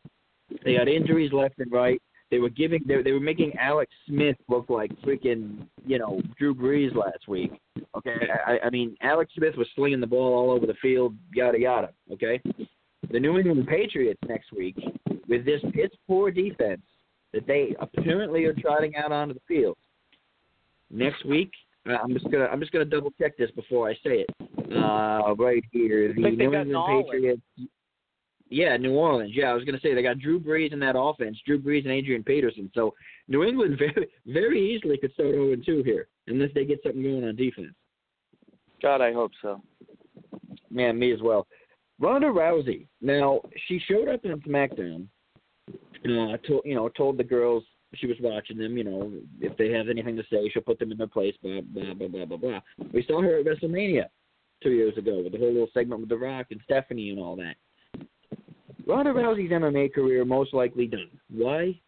They 0.64 0.76
got 0.76 0.88
injuries 0.88 1.32
left 1.32 1.58
and 1.58 1.72
right. 1.72 2.00
They 2.30 2.38
were 2.38 2.50
giving 2.50 2.82
they, 2.86 3.02
they 3.02 3.12
were 3.12 3.20
making 3.20 3.52
Alex 3.58 3.92
Smith 4.08 4.36
look 4.48 4.68
like 4.68 4.90
freaking 5.02 5.66
you 5.86 5.98
know 5.98 6.20
Drew 6.38 6.54
Brees 6.54 6.94
last 6.94 7.28
week. 7.28 7.52
Okay, 7.96 8.16
I, 8.46 8.58
I 8.64 8.70
mean 8.70 8.96
Alex 9.00 9.32
Smith 9.36 9.54
was 9.56 9.68
slinging 9.76 10.00
the 10.00 10.06
ball 10.06 10.34
all 10.34 10.50
over 10.50 10.66
the 10.66 10.74
field, 10.82 11.14
yada 11.32 11.58
yada. 11.58 11.90
Okay, 12.12 12.40
the 13.10 13.20
New 13.20 13.38
England 13.38 13.66
Patriots 13.68 14.20
next 14.26 14.52
week 14.52 14.76
with 15.28 15.44
this 15.44 15.60
piss 15.72 15.90
poor 16.06 16.30
defense 16.30 16.82
that 17.32 17.46
they 17.46 17.76
apparently 17.80 18.44
are 18.44 18.54
trotting 18.54 18.96
out 18.96 19.12
onto 19.12 19.34
the 19.34 19.40
field 19.46 19.76
next 20.96 21.24
week. 21.24 21.50
uh, 21.88 21.96
I'm 22.02 22.12
just 22.12 22.30
gonna 22.30 22.46
I'm 22.46 22.60
just 22.60 22.72
gonna 22.72 22.84
double 22.84 23.12
check 23.20 23.36
this 23.36 23.50
before 23.52 23.88
I 23.88 23.94
say 23.94 24.24
it. 24.26 24.30
Uh, 24.72 25.34
right 25.36 25.62
here, 25.70 26.12
the 26.12 26.22
think 26.22 26.38
New 26.38 26.54
England 26.54 26.74
Patriots. 26.88 27.42
Yeah, 28.48 28.76
New 28.76 28.92
Orleans. 28.92 29.32
Yeah, 29.34 29.50
I 29.50 29.54
was 29.54 29.64
gonna 29.64 29.80
say 29.80 29.94
they 29.94 30.02
got 30.02 30.18
Drew 30.18 30.38
Brees 30.38 30.72
in 30.72 30.78
that 30.80 30.98
offense, 30.98 31.38
Drew 31.46 31.60
Brees 31.60 31.84
and 31.84 31.92
Adrian 31.92 32.22
Peterson. 32.22 32.70
So 32.74 32.94
New 33.28 33.44
England 33.44 33.78
very 33.78 34.08
very 34.26 34.74
easily 34.74 34.98
could 34.98 35.12
start 35.12 35.34
0 35.34 35.56
2 35.64 35.82
here 35.82 36.08
unless 36.28 36.50
they 36.54 36.64
get 36.64 36.82
something 36.82 37.02
going 37.02 37.24
on 37.24 37.36
defense. 37.36 37.74
God, 38.82 39.00
I 39.00 39.12
hope 39.12 39.32
so. 39.42 39.60
Man, 40.70 40.98
me 40.98 41.12
as 41.12 41.22
well. 41.22 41.46
Ronda 41.98 42.26
Rousey. 42.26 42.86
Now 43.00 43.40
she 43.66 43.80
showed 43.88 44.08
up 44.08 44.24
on 44.24 44.40
SmackDown. 44.40 45.06
Uh, 46.04 46.36
told 46.46 46.62
you 46.64 46.74
know 46.74 46.88
told 46.90 47.16
the 47.18 47.24
girls 47.24 47.64
she 47.94 48.06
was 48.06 48.16
watching 48.20 48.58
them. 48.58 48.76
You 48.76 48.84
know 48.84 49.12
if 49.40 49.56
they 49.56 49.70
have 49.70 49.88
anything 49.88 50.16
to 50.16 50.22
say, 50.30 50.48
she'll 50.52 50.62
put 50.62 50.78
them 50.78 50.92
in 50.92 50.98
their 50.98 51.06
place. 51.06 51.34
Blah 51.42 51.60
blah 51.62 51.94
blah 51.94 52.08
blah 52.08 52.24
blah 52.24 52.36
blah. 52.36 52.60
We 52.92 53.04
saw 53.06 53.22
her 53.22 53.38
at 53.38 53.46
WrestleMania 53.46 54.04
two 54.62 54.70
years 54.70 54.96
ago 54.96 55.22
with 55.22 55.32
the 55.32 55.38
whole 55.38 55.52
little 55.52 55.68
segment 55.74 56.00
with 56.00 56.10
The 56.10 56.16
Rock 56.16 56.46
and 56.50 56.60
Stephanie 56.64 57.10
and 57.10 57.18
all 57.18 57.36
that. 57.36 57.56
Ronda 58.86 59.12
Rousey's 59.12 59.50
MMA 59.50 59.92
career 59.92 60.24
most 60.24 60.54
likely 60.54 60.86
done. 60.86 61.10
Why? 61.28 61.78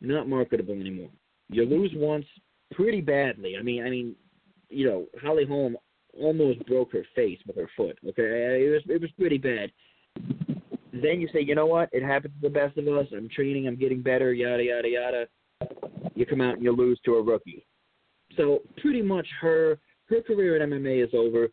Not 0.00 0.28
marketable 0.28 0.74
anymore. 0.74 1.10
You 1.48 1.64
lose 1.64 1.92
once 1.94 2.24
pretty 2.72 3.00
badly. 3.00 3.56
I 3.58 3.62
mean, 3.62 3.84
I 3.84 3.90
mean, 3.90 4.14
you 4.68 4.86
know, 4.86 5.06
Holly 5.22 5.44
Holm 5.44 5.76
almost 6.18 6.64
broke 6.66 6.92
her 6.92 7.04
face 7.14 7.38
with 7.46 7.56
her 7.56 7.68
foot. 7.76 7.98
Okay, 8.08 8.66
it 8.66 8.70
was 8.70 8.82
it 8.88 9.00
was 9.00 9.10
pretty 9.18 9.38
bad. 9.38 9.70
Then 10.92 11.20
you 11.20 11.28
say, 11.32 11.42
you 11.42 11.54
know 11.54 11.66
what? 11.66 11.90
It 11.92 12.02
happens 12.02 12.34
to 12.40 12.48
the 12.48 12.54
best 12.54 12.78
of 12.78 12.88
us. 12.88 13.06
I'm 13.14 13.28
training. 13.28 13.66
I'm 13.68 13.76
getting 13.76 14.02
better. 14.02 14.32
Yada 14.32 14.62
yada 14.64 14.88
yada. 14.88 15.26
You 16.16 16.26
come 16.26 16.40
out 16.40 16.54
and 16.54 16.62
you 16.62 16.72
lose 16.72 16.98
to 17.04 17.14
a 17.14 17.22
rookie. 17.22 17.64
So 18.36 18.62
pretty 18.78 19.02
much 19.02 19.26
her 19.40 19.78
her 20.08 20.22
career 20.22 20.60
in 20.60 20.70
MMA 20.70 21.04
is 21.04 21.10
over. 21.14 21.48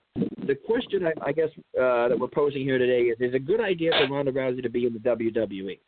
The 0.46 0.55
question 0.55 1.05
I, 1.05 1.13
I 1.29 1.32
guess 1.32 1.50
uh, 1.79 2.08
that 2.10 2.17
we're 2.20 2.27
posing 2.27 2.63
here 2.63 2.77
today 2.77 3.01
is: 3.03 3.17
Is 3.20 3.36
a 3.36 3.39
good 3.39 3.62
idea 3.62 3.91
for 3.91 4.13
Ronda 4.13 4.32
Rousey 4.32 4.63
to 4.63 4.70
be 4.70 4.86
in 4.86 4.93
the 4.93 5.00
WWE? 5.00 5.79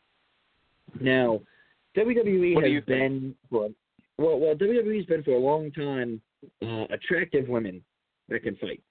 Now, 1.00 1.41
WWE 1.96 2.55
What 2.55 2.63
has 2.65 2.84
been 2.86 3.36
for 3.50 3.70
well, 4.17 4.39
well, 4.39 4.55
WWE's 4.55 5.05
been 5.05 5.24
for 5.24 5.32
a 5.32 5.39
long 5.39 5.72
time 5.72 6.22
uh, 6.62 6.86
attractive 6.94 7.48
women 7.50 7.84
that 8.29 8.44
can 8.44 8.55
fight. 8.58 8.82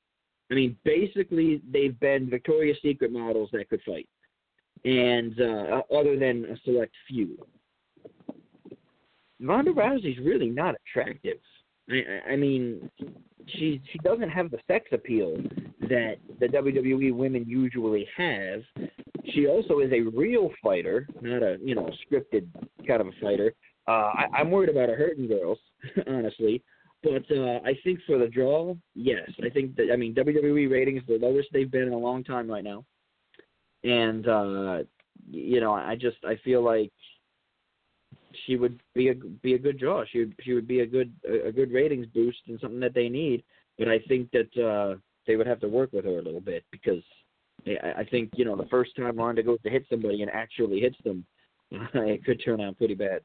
I 0.51 0.55
mean, 0.55 0.77
basically, 0.85 1.63
they've 1.73 1.99
been 2.01 2.29
Victoria's 2.29 2.77
Secret 2.83 3.11
models 3.11 3.49
that 3.53 3.69
could 3.71 3.81
fight, 3.87 4.09
and 4.85 5.41
uh, 5.41 5.83
other 5.97 6.19
than 6.19 6.45
a 6.45 6.57
select 6.65 6.93
few. 7.09 7.39
Ronda 9.47 9.73
Rousey's 9.73 10.19
really 10.19 10.49
not 10.51 10.75
attractive. 10.87 11.39
I, 11.91 12.33
I- 12.33 12.37
mean, 12.37 12.91
she 13.47 13.81
she 13.93 13.99
doesn't 13.99 14.31
have 14.31 14.51
the 14.51 14.59
sex 14.67 14.87
appeal 14.93 15.37
that 15.83 16.17
the 16.41 16.47
WWE 16.47 17.15
women 17.15 17.45
usually 17.47 18.09
have. 18.17 18.63
She 19.35 19.47
also 19.47 19.81
is 19.81 19.93
a 19.93 20.01
real 20.17 20.51
fighter, 20.63 21.07
not 21.21 21.43
a 21.43 21.59
you 21.63 21.75
know 21.75 21.91
scripted 22.07 22.47
kind 22.87 23.01
of 23.03 23.09
a 23.09 23.13
fighter. 23.21 23.55
Uh, 23.87 24.13
I, 24.15 24.27
I'm 24.35 24.51
worried 24.51 24.71
about 24.71 24.89
her 24.89 24.97
hurting 24.97 25.29
girls, 25.29 25.59
honestly. 26.07 26.63
But 27.03 27.31
uh, 27.31 27.61
I 27.67 27.79
think 27.85 28.01
for 28.07 28.17
the 28.17 28.29
draw, 28.29 28.75
yes. 28.95 29.29
I 29.45 29.51
think 29.51 29.77
that 29.77 29.89
I 29.93 29.97
mean 29.97 30.15
WWE 30.15 30.71
ratings 30.71 31.03
the 31.07 31.19
lowest 31.21 31.49
they've 31.53 31.71
been 31.71 31.83
in 31.89 31.93
a 31.93 31.99
long 31.99 32.25
time 32.25 32.51
right 32.51 32.65
now, 32.65 32.83
and 33.83 34.27
uh, 34.27 34.79
you 35.31 35.61
know 35.61 35.75
I 35.75 35.97
just 35.97 36.17
I 36.27 36.37
feel 36.37 36.63
like 36.63 36.91
she 38.47 38.57
would 38.57 38.81
be 38.95 39.09
a 39.09 39.15
be 39.15 39.55
a 39.55 39.59
good 39.59 39.79
draw. 39.79 40.05
She 40.11 40.21
would 40.21 40.35
she 40.43 40.53
would 40.53 40.69
be 40.69 40.81
a 40.81 40.87
good 40.87 41.13
a, 41.25 41.53
good 41.53 41.73
ratings 41.73 42.07
boost 42.07 42.39
and 42.49 42.59
something 42.61 42.81
that 42.81 42.95
they 42.95 43.09
need. 43.09 43.43
But 43.79 43.89
I 43.89 43.99
think 44.01 44.31
that 44.33 44.57
uh, 44.63 44.99
they 45.27 45.37
would 45.37 45.47
have 45.47 45.61
to 45.61 45.69
work 45.69 45.93
with 45.93 46.05
her 46.05 46.19
a 46.19 46.23
little 46.23 46.41
bit 46.41 46.65
because 46.71 47.03
I, 47.67 48.01
I 48.01 48.05
think 48.05 48.31
you 48.35 48.45
know 48.45 48.57
the 48.57 48.69
first 48.69 48.97
time 48.97 49.17
Ronda 49.17 49.43
goes 49.43 49.61
to 49.63 49.71
hit 49.71 49.87
somebody 49.91 50.23
and 50.23 50.31
actually 50.31 50.81
hits 50.81 50.97
them, 51.05 51.25
it 51.71 52.25
could 52.25 52.43
turn 52.45 52.61
out 52.61 52.79
pretty 52.79 52.95
bad. 52.95 53.21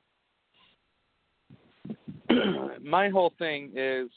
my 2.84 3.10
whole 3.10 3.34
thing 3.40 3.72
is 3.76 4.10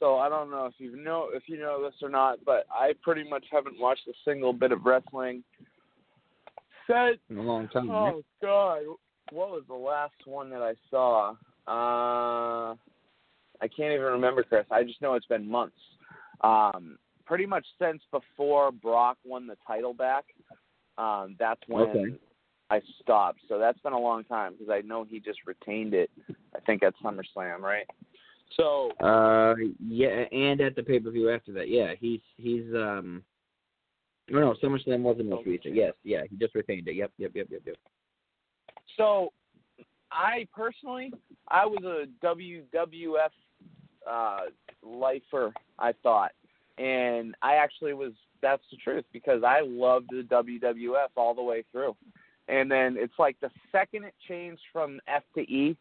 so 0.00 0.16
I 0.16 0.28
don't 0.28 0.50
know 0.50 0.64
if 0.66 0.74
you 0.78 0.96
know 0.96 1.28
if 1.32 1.42
you 1.46 1.58
know 1.58 1.82
this 1.82 1.94
or 2.02 2.08
not, 2.08 2.38
but 2.44 2.66
I 2.72 2.94
pretty 3.02 3.28
much 3.28 3.44
haven't 3.52 3.78
watched 3.78 4.08
a 4.08 4.12
single 4.24 4.52
bit 4.52 4.72
of 4.72 4.84
wrestling. 4.84 5.44
Said 6.86 7.18
In 7.28 7.36
a 7.36 7.42
long 7.42 7.68
time. 7.68 7.90
right? 7.90 8.14
Oh 8.14 8.22
God, 8.42 8.82
what 9.32 9.50
was 9.50 9.62
the 9.68 9.74
last 9.74 10.14
one 10.24 10.50
that 10.50 10.62
I 10.62 10.74
saw? 10.90 11.30
Uh, 11.66 12.74
I 13.62 13.68
can't 13.68 13.92
even 13.92 14.02
remember, 14.02 14.42
Chris. 14.42 14.64
I 14.70 14.82
just 14.82 15.00
know 15.02 15.14
it's 15.14 15.26
been 15.26 15.48
months. 15.48 15.76
Um, 16.40 16.98
pretty 17.26 17.46
much 17.46 17.66
since 17.80 18.02
before 18.10 18.72
Brock 18.72 19.18
won 19.24 19.46
the 19.46 19.56
title 19.66 19.94
back. 19.94 20.24
Um, 20.98 21.36
that's 21.38 21.60
when 21.68 21.82
Okay. 21.82 22.18
I 22.70 22.80
stopped. 23.02 23.40
So 23.48 23.58
that's 23.58 23.78
been 23.80 23.92
a 23.92 23.98
long 23.98 24.24
time 24.24 24.52
because 24.52 24.70
I 24.70 24.80
know 24.80 25.04
he 25.04 25.20
just 25.20 25.40
retained 25.46 25.94
it. 25.94 26.10
I 26.54 26.60
think 26.60 26.82
at 26.82 26.94
SummerSlam, 27.02 27.60
right? 27.60 27.86
So 28.56 28.90
Uh, 29.00 29.54
yeah, 29.78 30.24
and 30.32 30.60
at 30.60 30.74
the 30.76 30.82
pay 30.82 30.98
per 30.98 31.10
view 31.10 31.30
after 31.30 31.52
that, 31.52 31.68
yeah, 31.68 31.94
he's 31.98 32.20
he's 32.36 32.66
um. 32.74 33.24
No, 34.28 34.40
no, 34.40 34.54
SummerSlam 34.62 35.02
wasn't 35.02 35.28
most 35.28 35.46
recent. 35.46 35.74
Yes, 35.74 35.94
yeah, 36.04 36.22
he 36.28 36.36
just 36.36 36.54
retained 36.54 36.86
it. 36.86 36.94
Yep, 36.94 37.12
yep, 37.18 37.32
yep, 37.34 37.48
yep, 37.50 37.62
yep. 37.66 37.76
So, 38.96 39.32
I 40.12 40.46
personally, 40.54 41.12
I 41.48 41.66
was 41.66 41.84
a 41.84 42.26
WWF 42.26 43.30
uh, 44.10 44.40
lifer. 44.82 45.52
I 45.78 45.92
thought, 46.02 46.32
and 46.78 47.34
I 47.42 47.56
actually 47.56 47.94
was. 47.94 48.12
That's 48.42 48.62
the 48.70 48.78
truth 48.78 49.04
because 49.12 49.42
I 49.44 49.60
loved 49.62 50.06
the 50.10 50.22
WWF 50.22 51.08
all 51.14 51.34
the 51.34 51.42
way 51.42 51.62
through. 51.70 51.94
And 52.48 52.70
then 52.70 52.96
it's 52.98 53.18
like 53.18 53.36
the 53.40 53.50
second 53.70 54.04
it 54.04 54.14
changed 54.26 54.62
from 54.72 54.98
F 55.06 55.22
to 55.34 55.40
E, 55.40 55.76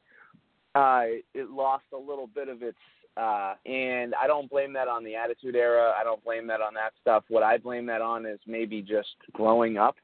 uh, 0.75 1.03
it 1.33 1.49
lost 1.49 1.85
a 1.93 1.97
little 1.97 2.27
bit 2.27 2.47
of 2.47 2.61
its. 2.61 2.77
Uh, 3.17 3.55
and 3.65 4.13
I 4.15 4.27
don't 4.27 4.49
blame 4.49 4.71
that 4.73 4.87
on 4.87 5.03
the 5.03 5.15
Attitude 5.15 5.55
Era. 5.55 5.93
I 5.99 6.03
don't 6.03 6.23
blame 6.23 6.47
that 6.47 6.61
on 6.61 6.73
that 6.75 6.93
stuff. 7.01 7.23
What 7.27 7.43
I 7.43 7.57
blame 7.57 7.85
that 7.87 8.01
on 8.01 8.25
is 8.25 8.39
maybe 8.45 8.81
just 8.81 9.09
growing 9.33 9.77
up. 9.77 9.95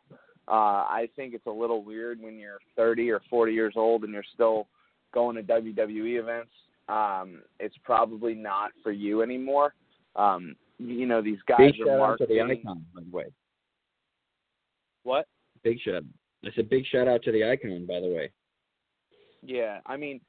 Uh, 0.47 0.85
I 0.87 1.09
think 1.15 1.33
it's 1.33 1.47
a 1.47 1.51
little 1.51 1.83
weird 1.83 2.21
when 2.21 2.37
you're 2.37 2.59
30 2.75 3.09
or 3.11 3.21
40 3.29 3.53
years 3.53 3.73
old 3.75 4.03
and 4.03 4.13
you're 4.13 4.23
still 4.33 4.67
going 5.13 5.35
to 5.35 5.43
WWE 5.43 6.19
events. 6.19 6.51
Um, 6.87 7.41
it's 7.59 7.75
probably 7.83 8.35
not 8.35 8.71
for 8.83 8.91
you 8.91 9.23
anymore. 9.23 9.73
Um, 10.15 10.55
you 10.77 11.05
know, 11.05 11.21
these 11.21 11.39
guys 11.47 11.71
Big 11.71 11.81
are 11.81 11.85
shout 11.85 11.99
out 11.99 12.17
to 12.19 12.25
the 12.27 12.41
icon, 12.41 12.85
by 12.93 13.01
the 13.01 13.15
way. 13.15 13.25
What? 15.03 15.27
Big 15.63 15.79
shout. 15.79 16.03
I 16.45 16.49
said 16.55 16.69
big 16.69 16.85
shout 16.85 17.07
out 17.07 17.23
to 17.23 17.31
the 17.31 17.49
icon, 17.49 17.85
by 17.87 17.99
the 17.99 18.07
way. 18.07 18.31
Yeah, 19.41 19.79
I 19.85 19.97
mean, 19.97 20.21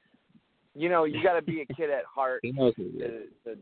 you 0.73 0.89
know, 0.89 1.03
you 1.03 1.21
got 1.23 1.33
to 1.33 1.41
be 1.41 1.61
a 1.61 1.73
kid 1.73 1.89
at 1.89 2.05
heart 2.05 2.39
He 2.43 2.51
knows 2.51 2.73
who 2.77 2.83
he 2.83 2.99
is. 2.99 3.29
to, 3.43 3.55
to 3.55 3.61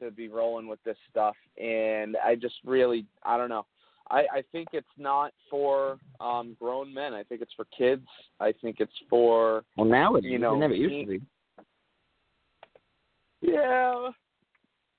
to 0.00 0.10
be 0.10 0.28
rolling 0.28 0.66
with 0.66 0.82
this 0.82 0.96
stuff, 1.10 1.36
and 1.58 2.16
I 2.24 2.34
just 2.34 2.54
really, 2.64 3.04
I 3.22 3.36
don't 3.36 3.50
know. 3.50 3.66
I, 4.10 4.18
I 4.32 4.42
think 4.50 4.68
it's 4.72 4.86
not 4.98 5.32
for 5.48 5.98
um, 6.20 6.56
grown 6.58 6.92
men. 6.92 7.14
I 7.14 7.22
think 7.22 7.40
it's 7.40 7.52
for 7.54 7.66
kids. 7.76 8.06
I 8.40 8.52
think 8.60 8.76
it's 8.80 8.92
for 9.08 9.64
Well, 9.76 9.86
now 9.86 10.16
it 10.16 10.24
you 10.24 10.38
know, 10.38 10.56
never 10.58 10.74
used 10.74 11.06
to 11.06 11.18
be. 11.18 11.24
Yeah. 13.40 14.10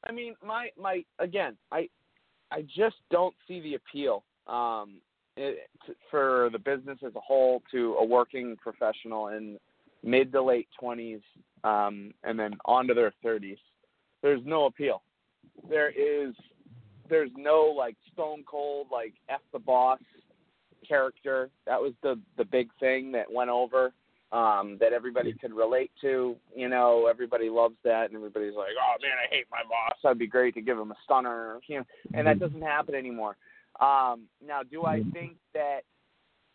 I 0.08 0.12
mean, 0.12 0.36
my 0.44 0.70
my 0.80 1.04
again, 1.20 1.58
I 1.72 1.90
I 2.52 2.64
just 2.64 2.96
don't 3.12 3.36
see 3.48 3.62
the 3.62 3.76
appeal 3.76 4.24
um 4.48 4.96
it, 5.38 5.70
t- 5.86 5.94
for 6.10 6.50
the 6.52 6.58
business 6.58 6.98
as 7.06 7.14
a 7.16 7.20
whole 7.20 7.62
to 7.72 7.96
a 8.00 8.06
working 8.06 8.58
professional 8.58 9.28
in 9.28 9.58
mid 10.04 10.32
to 10.32 10.42
late 10.42 10.68
20s 10.82 11.22
um 11.64 12.12
and 12.24 12.40
then 12.40 12.56
on 12.66 12.88
to 12.88 12.94
their 12.94 13.14
30s. 13.24 13.60
There's 14.24 14.42
no 14.46 14.66
appeal. 14.66 15.04
There 15.70 15.90
is 15.90 16.34
there's 17.12 17.30
no 17.38 17.72
like 17.78 17.96
stone 18.12 18.44
cold 18.50 18.88
like 18.92 19.14
F 19.30 19.42
the 19.54 19.60
boss 19.60 20.00
character. 20.88 21.52
That 21.68 21.80
was 21.80 21.94
the 22.02 22.20
the 22.38 22.46
big 22.46 22.70
thing 22.80 23.12
that 23.12 23.32
went 23.32 23.52
over 23.52 23.94
um, 24.32 24.78
that 24.80 24.94
everybody 24.94 25.34
could 25.34 25.54
relate 25.54 25.92
to. 26.02 26.36
You 26.56 26.70
know, 26.70 27.08
everybody 27.08 27.50
loves 27.50 27.76
that, 27.84 28.06
and 28.06 28.16
everybody's 28.16 28.56
like, 28.56 28.70
"Oh 28.80 28.96
man, 29.02 29.18
I 29.24 29.30
hate 29.30 29.46
my 29.52 29.62
boss. 29.64 29.98
That'd 30.02 30.18
be 30.18 30.26
great 30.26 30.56
to 30.56 30.62
give 30.62 30.80
him 30.80 30.92
a 30.92 30.98
stunner." 31.04 31.60
You 31.68 31.80
know, 31.80 31.86
and 32.14 32.26
that 32.26 32.40
doesn't 32.40 32.62
happen 32.62 32.96
anymore. 32.96 33.36
Um, 33.80 34.24
now, 34.46 34.62
do 34.64 34.86
I 34.86 35.04
think 35.14 35.36
that 35.54 35.82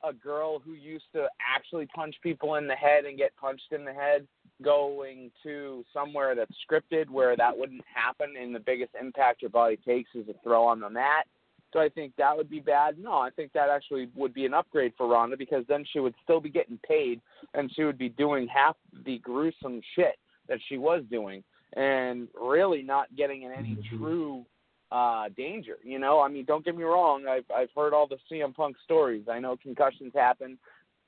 a 0.02 0.12
girl 0.12 0.58
who 0.58 0.72
used 0.72 1.06
to 1.14 1.26
actually 1.40 1.86
punch 1.94 2.14
people 2.22 2.56
in 2.56 2.66
the 2.66 2.74
head 2.74 3.04
and 3.04 3.18
get 3.18 3.36
punched 3.36 3.72
in 3.72 3.84
the 3.84 3.92
head 3.92 4.26
going 4.62 5.30
to 5.42 5.84
somewhere 5.92 6.34
that's 6.34 6.54
scripted 6.68 7.10
where 7.10 7.36
that 7.36 7.56
wouldn't 7.56 7.84
happen 7.92 8.34
and 8.40 8.54
the 8.54 8.60
biggest 8.60 8.90
impact 8.98 9.42
your 9.42 9.50
body 9.50 9.76
takes 9.76 10.10
is 10.14 10.26
a 10.28 10.34
throw 10.42 10.64
on 10.64 10.80
the 10.80 10.88
mat 10.88 11.26
do 11.72 11.82
I 11.82 11.88
think 11.88 12.14
that 12.16 12.36
would 12.36 12.48
be 12.48 12.60
bad? 12.60 12.98
No, 12.98 13.12
I 13.12 13.30
think 13.30 13.52
that 13.52 13.68
actually 13.68 14.08
would 14.14 14.32
be 14.32 14.46
an 14.46 14.54
upgrade 14.54 14.92
for 14.96 15.06
Ronda 15.08 15.36
because 15.36 15.64
then 15.68 15.84
she 15.92 16.00
would 16.00 16.14
still 16.22 16.40
be 16.40 16.48
getting 16.48 16.78
paid 16.88 17.20
and 17.54 17.70
she 17.74 17.84
would 17.84 17.98
be 17.98 18.08
doing 18.08 18.48
half 18.48 18.76
the 19.04 19.18
gruesome 19.18 19.80
shit 19.94 20.18
that 20.48 20.58
she 20.68 20.78
was 20.78 21.02
doing 21.10 21.42
and 21.74 22.28
really 22.40 22.82
not 22.82 23.14
getting 23.16 23.42
in 23.42 23.52
any 23.52 23.76
true 23.90 24.44
uh 24.92 25.28
danger. 25.36 25.76
You 25.82 25.98
know, 25.98 26.20
I 26.20 26.28
mean, 26.28 26.44
don't 26.44 26.64
get 26.64 26.76
me 26.76 26.84
wrong, 26.84 27.26
I've 27.28 27.44
I've 27.54 27.70
heard 27.76 27.92
all 27.92 28.06
the 28.06 28.18
CM 28.30 28.54
Punk 28.54 28.76
stories. 28.84 29.24
I 29.30 29.40
know 29.40 29.56
concussions 29.60 30.12
happen 30.14 30.58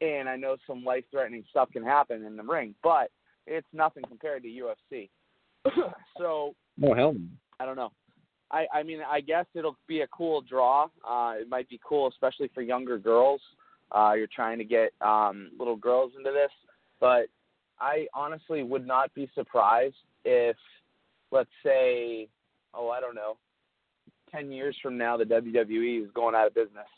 and 0.00 0.28
I 0.28 0.37
know 0.37 0.57
some 0.67 0.85
life 0.85 1.05
threatening 1.11 1.45
stuff 1.49 1.71
can 1.73 1.85
happen 1.85 2.25
in 2.25 2.37
the 2.37 2.43
ring, 2.43 2.75
but 2.83 3.11
it's 3.49 3.67
nothing 3.73 4.05
compared 4.09 4.43
to 4.45 4.49
UFC. 4.49 5.09
so 6.19 6.55
No 6.76 6.95
hell 6.95 7.12
no. 7.14 7.21
I 7.61 7.64
don't 7.67 7.76
know. 7.76 7.90
I 8.50 8.67
I 8.73 8.83
mean 8.83 9.00
I 9.09 9.21
guess 9.21 9.47
it'll 9.55 9.76
be 9.87 10.00
a 10.02 10.07
cool 10.09 10.40
draw. 10.40 10.85
Uh, 11.09 11.35
it 11.40 11.49
might 11.49 11.69
be 11.69 11.81
cool, 11.87 12.09
especially 12.09 12.50
for 12.55 12.62
younger 12.62 12.99
girls. 12.99 13.40
Uh, 13.90 14.12
you're 14.17 14.28
trying 14.35 14.59
to 14.59 14.64
get 14.64 14.90
um, 15.00 15.50
little 15.59 15.76
girls 15.76 16.12
into 16.17 16.31
this, 16.31 16.50
but 17.00 17.26
I 17.81 18.07
honestly 18.14 18.62
would 18.62 18.87
not 18.87 19.14
be 19.14 19.31
surprised 19.35 19.95
if, 20.25 20.57
let's 21.31 21.49
say, 21.64 22.28
oh 22.75 22.90
I 22.90 23.00
don't 23.00 23.14
know, 23.14 23.37
ten 24.31 24.52
years 24.52 24.76
from 24.83 24.99
now 24.99 25.17
the 25.17 25.25
WWE 25.25 26.05
is 26.05 26.11
going 26.14 26.35
out 26.35 26.47
of 26.49 26.55
business. 26.55 26.88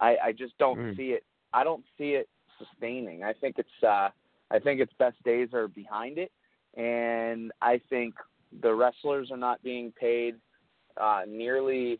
I 0.00 0.16
I 0.26 0.32
just 0.32 0.56
don't 0.58 0.78
Mm. 0.78 0.96
see 0.96 1.10
it. 1.12 1.24
I 1.52 1.64
don't 1.64 1.84
see 1.96 2.10
it 2.20 2.28
sustaining. 2.58 3.22
I 3.24 3.32
think 3.32 3.56
it's 3.58 3.82
uh 3.86 4.08
I 4.50 4.58
think 4.58 4.80
its 4.80 4.92
best 4.98 5.16
days 5.24 5.48
are 5.52 5.68
behind 5.68 6.18
it. 6.18 6.30
and 6.76 7.52
I 7.62 7.80
think 7.88 8.14
the 8.62 8.72
wrestlers 8.74 9.30
are 9.30 9.36
not 9.36 9.62
being 9.62 9.92
paid 9.92 10.36
uh, 11.00 11.22
nearly 11.26 11.98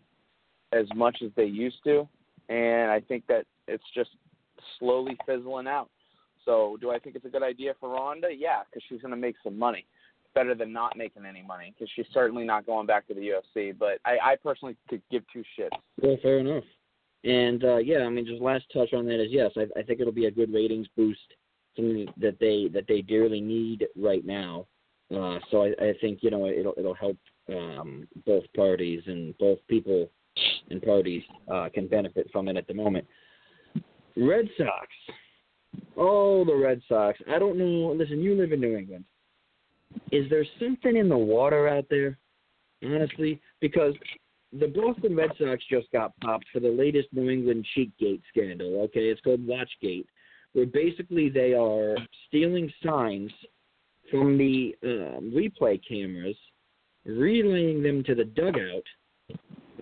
as 0.73 0.87
much 0.95 1.19
as 1.25 1.31
they 1.37 1.45
used 1.45 1.83
to, 1.85 2.09
and 2.49 2.91
I 2.91 3.01
think 3.01 3.27
that 3.29 3.47
it's 3.69 3.85
just 3.95 4.11
slowly 4.79 5.17
fizzling 5.27 5.67
out. 5.67 5.91
So, 6.45 6.77
do 6.81 6.91
I 6.91 6.99
think 6.99 7.17
it's 7.17 7.25
a 7.25 7.29
good 7.29 7.43
idea 7.43 7.75
for 7.81 7.91
Ronda? 7.91 8.29
Yeah, 8.37 8.61
because 8.65 8.83
she's 8.89 9.01
going 9.01 9.11
to 9.11 9.17
make 9.17 9.35
some 9.43 9.59
money. 9.59 9.85
Better 10.35 10.55
than 10.55 10.73
not 10.73 10.97
making 10.97 11.25
any 11.25 11.43
money, 11.43 11.75
because 11.77 11.91
she's 11.97 12.07
certainly 12.13 12.45
not 12.45 12.67
going 12.67 12.87
back 12.87 13.09
to 13.09 13.15
the 13.15 13.33
UFC. 13.57 13.77
But 13.77 13.99
I, 14.05 14.19
I 14.23 14.37
personally 14.37 14.77
could 14.89 15.03
give 15.11 15.25
two 15.33 15.43
shits. 15.59 16.21
Fair 16.23 16.39
enough. 16.39 16.65
And 17.25 17.65
uh, 17.65 17.79
yeah, 17.79 18.01
I 18.01 18.09
mean, 18.09 18.27
just 18.27 18.43
last 18.43 18.65
touch 18.73 18.93
on 18.93 19.07
that 19.07 19.21
is 19.21 19.29
yes, 19.31 19.51
I, 19.57 19.63
I 19.79 19.83
think 19.83 19.99
it'll 20.01 20.13
be 20.13 20.27
a 20.27 20.31
good 20.31 20.53
ratings 20.53 20.87
boost, 20.97 21.35
something 21.77 22.07
that 22.19 22.39
they 22.41 22.69
that 22.73 22.87
they 22.89 23.03
dearly 23.03 23.41
need 23.41 23.87
right 23.97 24.25
now. 24.25 24.67
Uh, 25.15 25.39
so 25.51 25.63
I, 25.63 25.69
I 25.81 25.95
think 26.01 26.21
you 26.23 26.31
know 26.31 26.47
it'll 26.47 26.75
it'll 26.77 26.95
help 26.95 27.19
um, 27.49 28.09
both 28.25 28.45
parties 28.55 29.03
and 29.07 29.37
both 29.39 29.59
people 29.69 30.11
and 30.71 30.83
parties 30.83 31.23
uh, 31.53 31.69
can 31.73 31.87
benefit 31.87 32.29
from 32.33 32.49
it 32.49 32.57
at 32.57 32.67
the 32.67 32.75
moment. 32.75 33.07
Red 34.17 34.49
Sox. 34.57 34.89
Oh, 35.97 36.45
the 36.45 36.55
Red 36.55 36.81
Sox. 36.89 37.19
I 37.31 37.39
don't 37.39 37.59
know. 37.59 37.93
Listen, 37.93 38.21
you 38.21 38.35
live 38.35 38.53
in 38.53 38.61
New 38.61 38.77
England. 38.77 39.05
Is 40.11 40.29
there 40.31 40.45
something 40.61 40.97
in 40.97 41.09
the 41.09 41.17
water 41.17 41.69
out 41.69 41.87
there? 41.91 42.19
Honestly, 42.83 43.41
because 43.61 43.95
the 44.53 44.67
Boston 44.69 45.17
Red 45.17 45.31
Sox 45.39 45.63
just 45.71 45.91
got 45.93 46.13
popped 46.21 46.47
for 46.53 46.61
the 46.61 46.69
latest 46.69 47.09
New 47.13 47.31
England 47.31 47.67
Cheatgate 47.77 48.23
scandal. 48.29 48.83
Okay, 48.83 49.09
it's 49.09 49.21
called 49.21 49.47
Watchgate, 49.47 50.07
where 50.57 50.65
basically 50.65 51.29
they 51.29 51.53
are 51.53 51.97
stealing 52.27 52.73
signs 52.83 53.31
from 54.11 54.39
the 54.39 54.75
um, 54.83 55.31
replay 55.31 55.79
cameras, 55.87 56.37
relaying 57.05 57.83
them 57.83 58.03
to 58.03 58.15
the 58.15 58.25
dugout 58.25 58.83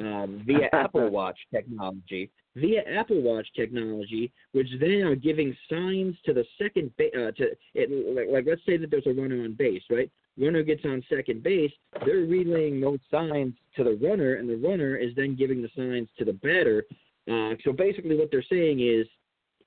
um, 0.00 0.42
via 0.44 0.68
Apple 0.72 1.08
Watch 1.10 1.38
technology. 1.54 2.28
Via 2.56 2.82
Apple 2.88 3.22
Watch 3.22 3.46
technology, 3.54 4.32
which 4.50 4.66
then 4.80 5.02
are 5.02 5.14
giving 5.14 5.56
signs 5.70 6.16
to 6.26 6.32
the 6.32 6.44
second 6.60 6.90
ba- 6.98 7.28
uh, 7.28 7.30
to 7.32 7.52
it, 7.74 8.16
like, 8.16 8.26
like 8.28 8.44
let's 8.44 8.66
say 8.66 8.76
that 8.76 8.90
there's 8.90 9.06
a 9.06 9.12
runner 9.12 9.44
on 9.44 9.54
base, 9.54 9.82
right? 9.90 10.10
Runner 10.36 10.64
gets 10.64 10.84
on 10.84 11.04
second 11.08 11.44
base, 11.44 11.70
they're 12.04 12.26
relaying 12.26 12.80
those 12.80 12.98
signs 13.12 13.54
to 13.76 13.84
the 13.84 13.96
runner, 14.02 14.34
and 14.34 14.48
the 14.48 14.56
runner 14.56 14.96
is 14.96 15.14
then 15.14 15.36
giving 15.36 15.62
the 15.62 15.70
signs 15.76 16.08
to 16.18 16.24
the 16.24 16.32
batter. 16.32 16.84
Uh, 17.30 17.54
so 17.64 17.72
basically, 17.72 18.16
what 18.16 18.32
they're 18.32 18.44
saying 18.50 18.80
is 18.80 19.06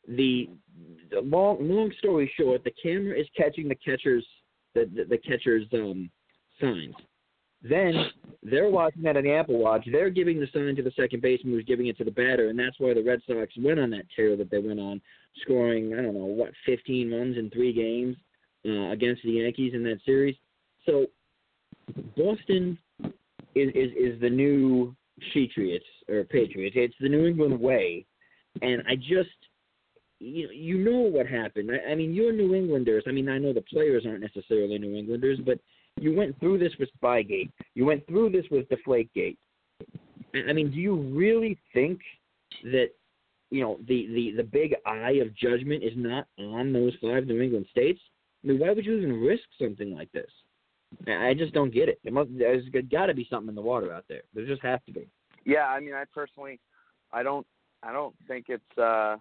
the, 0.08 0.50
long 1.12 1.58
long 1.62 1.92
story 2.00 2.32
short, 2.40 2.64
the 2.64 2.74
camera 2.82 3.20
is 3.20 3.28
catching 3.36 3.68
the 3.68 3.76
catcher's 3.76 4.26
the 4.74 4.90
the, 4.96 5.04
the 5.06 5.18
catcher's 5.18 5.66
um, 5.74 6.10
signs. 6.60 6.96
Then 7.64 7.94
they're 8.44 8.70
watching 8.70 9.02
that 9.04 9.18
on 9.18 9.24
the 9.24 9.34
Apple 9.34 9.58
Watch. 9.58 9.88
They're 9.92 10.12
giving 10.12 10.40
the 10.40 10.48
sign 10.54 10.76
to 10.76 10.84
the 10.84 10.92
second 10.96 11.22
baseman 11.22 11.54
who's 11.54 11.66
giving 11.66 11.88
it 11.88 11.98
to 11.98 12.04
the 12.04 12.12
batter, 12.12 12.50
and 12.50 12.60
that's 12.60 12.80
why 12.80 12.94
the 12.94 13.04
Red 13.04 13.20
Sox 13.28 13.52
went 13.58 13.80
on 13.80 13.90
that 13.92 14.06
tear 14.16 14.38
that 14.38 14.52
they 14.52 14.60
went 14.60 14.80
on, 14.80 15.02
scoring 15.42 15.94
I 15.94 16.04
don't 16.04 16.14
know 16.14 16.26
what 16.26 16.52
15 16.66 17.12
runs 17.12 17.38
in 17.38 17.50
three 17.50 17.74
games 17.74 18.16
uh, 18.66 18.92
against 18.92 19.24
the 19.24 19.32
Yankees 19.32 19.74
in 19.74 19.84
that 19.84 20.00
series. 20.06 20.36
So 20.86 21.08
Boston 22.16 22.78
is 23.56 23.70
is, 23.70 23.92
is 23.98 24.22
the 24.22 24.30
new 24.30 24.96
Patriots 25.34 25.86
or 26.08 26.24
Patriots. 26.26 26.76
It's 26.78 26.96
the 27.00 27.10
New 27.10 27.26
England 27.26 27.60
way, 27.60 28.06
and 28.62 28.84
I 28.88 28.96
just 28.96 29.30
you 30.19 30.50
you 30.50 30.77
know 30.77 31.00
what 31.00 31.27
happened. 31.27 31.71
I, 31.71 31.91
I 31.91 31.95
mean, 31.95 32.13
you're 32.13 32.33
New 32.33 32.55
Englanders. 32.55 33.03
I 33.07 33.12
mean, 33.12 33.29
I 33.29 33.38
know 33.38 33.53
the 33.53 33.62
players 33.62 34.05
aren't 34.05 34.21
necessarily 34.21 34.77
New 34.77 34.95
Englanders, 34.95 35.39
but 35.45 35.59
you 36.00 36.15
went 36.15 36.39
through 36.39 36.59
this 36.59 36.74
with 36.79 36.89
Spygate. 37.01 37.51
You 37.74 37.86
went 37.86 38.05
through 38.07 38.31
this 38.31 38.45
with 38.51 38.67
Deflategate. 38.69 39.38
I 40.47 40.53
mean, 40.53 40.71
do 40.71 40.77
you 40.77 40.95
really 40.95 41.57
think 41.74 42.00
that 42.63 42.89
you 43.49 43.62
know 43.62 43.80
the 43.88 44.08
the 44.08 44.34
the 44.38 44.43
big 44.43 44.75
eye 44.86 45.19
of 45.21 45.36
judgment 45.36 45.84
is 45.84 45.93
not 45.95 46.27
on 46.38 46.73
those 46.73 46.93
five 47.01 47.25
New 47.25 47.41
England 47.41 47.67
states? 47.71 47.99
I 48.43 48.47
mean, 48.47 48.60
why 48.60 48.71
would 48.71 48.86
you 48.86 48.97
even 48.97 49.21
risk 49.21 49.43
something 49.60 49.93
like 49.93 50.12
this? 50.12 50.30
I 51.08 51.34
just 51.34 51.53
don't 51.53 51.73
get 51.73 51.89
it. 51.89 51.99
There 52.03 52.13
must, 52.13 52.30
there's 52.38 52.63
got 52.91 53.08
to 53.08 53.13
be 53.13 53.27
something 53.30 53.49
in 53.49 53.56
the 53.56 53.62
water 53.62 53.93
out 53.93 54.06
there. 54.08 54.21
There 54.34 54.45
just 54.45 54.63
has 54.63 54.80
to 54.86 54.93
be. 54.93 55.08
Yeah, 55.45 55.65
I 55.65 55.80
mean, 55.80 55.93
I 55.93 56.03
personally, 56.13 56.60
I 57.12 57.23
don't, 57.23 57.45
I 57.84 57.91
don't 57.91 58.15
think 58.27 58.45
it's 58.47 58.77
uh, 58.77 59.17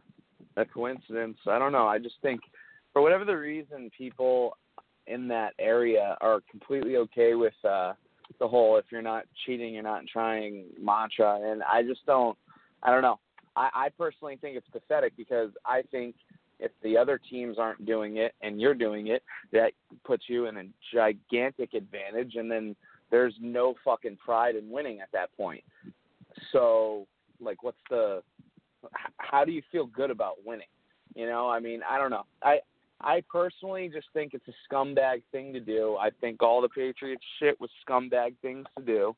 a 0.56 0.64
coincidence. 0.64 1.38
I 1.46 1.58
don't 1.58 1.72
know. 1.72 1.86
I 1.86 1.98
just 1.98 2.16
think, 2.22 2.40
for 2.92 3.02
whatever 3.02 3.24
the 3.24 3.36
reason, 3.36 3.90
people 3.96 4.56
in 5.06 5.28
that 5.28 5.52
area 5.58 6.16
are 6.20 6.40
completely 6.50 6.96
okay 6.96 7.34
with 7.34 7.54
uh, 7.64 7.92
the 8.38 8.48
whole 8.48 8.76
"if 8.76 8.86
you're 8.90 9.02
not 9.02 9.24
cheating, 9.44 9.74
you're 9.74 9.82
not 9.82 10.02
trying" 10.12 10.64
mantra, 10.80 11.40
and 11.42 11.62
I 11.62 11.82
just 11.82 12.04
don't. 12.06 12.36
I 12.82 12.90
don't 12.90 13.02
know. 13.02 13.18
I, 13.56 13.70
I 13.74 13.88
personally 13.96 14.36
think 14.40 14.56
it's 14.56 14.68
pathetic 14.70 15.16
because 15.16 15.50
I 15.64 15.82
think 15.90 16.14
if 16.58 16.70
the 16.82 16.96
other 16.96 17.20
teams 17.30 17.58
aren't 17.58 17.84
doing 17.84 18.16
it 18.16 18.34
and 18.42 18.60
you're 18.60 18.74
doing 18.74 19.08
it, 19.08 19.22
that 19.52 19.72
puts 20.04 20.24
you 20.26 20.46
in 20.46 20.56
a 20.56 20.64
gigantic 20.94 21.74
advantage, 21.74 22.36
and 22.36 22.50
then 22.50 22.74
there's 23.10 23.34
no 23.40 23.74
fucking 23.84 24.16
pride 24.24 24.56
in 24.56 24.70
winning 24.70 25.00
at 25.00 25.08
that 25.12 25.34
point. 25.36 25.62
So, 26.52 27.06
like, 27.40 27.62
what's 27.62 27.78
the? 27.90 28.22
How 29.18 29.44
do 29.44 29.52
you 29.52 29.62
feel 29.70 29.86
good 29.86 30.10
about 30.10 30.44
winning? 30.44 30.66
You 31.14 31.26
know, 31.26 31.48
I 31.48 31.60
mean, 31.60 31.80
I 31.88 31.98
don't 31.98 32.10
know. 32.10 32.24
I 32.42 32.58
I 33.00 33.22
personally 33.30 33.90
just 33.92 34.08
think 34.12 34.32
it's 34.34 34.46
a 34.48 34.74
scumbag 34.74 35.22
thing 35.32 35.52
to 35.52 35.60
do. 35.60 35.96
I 35.96 36.10
think 36.20 36.42
all 36.42 36.62
the 36.62 36.68
Patriots 36.68 37.24
shit 37.38 37.60
was 37.60 37.70
scumbag 37.86 38.34
things 38.42 38.66
to 38.78 38.84
do, 38.84 39.16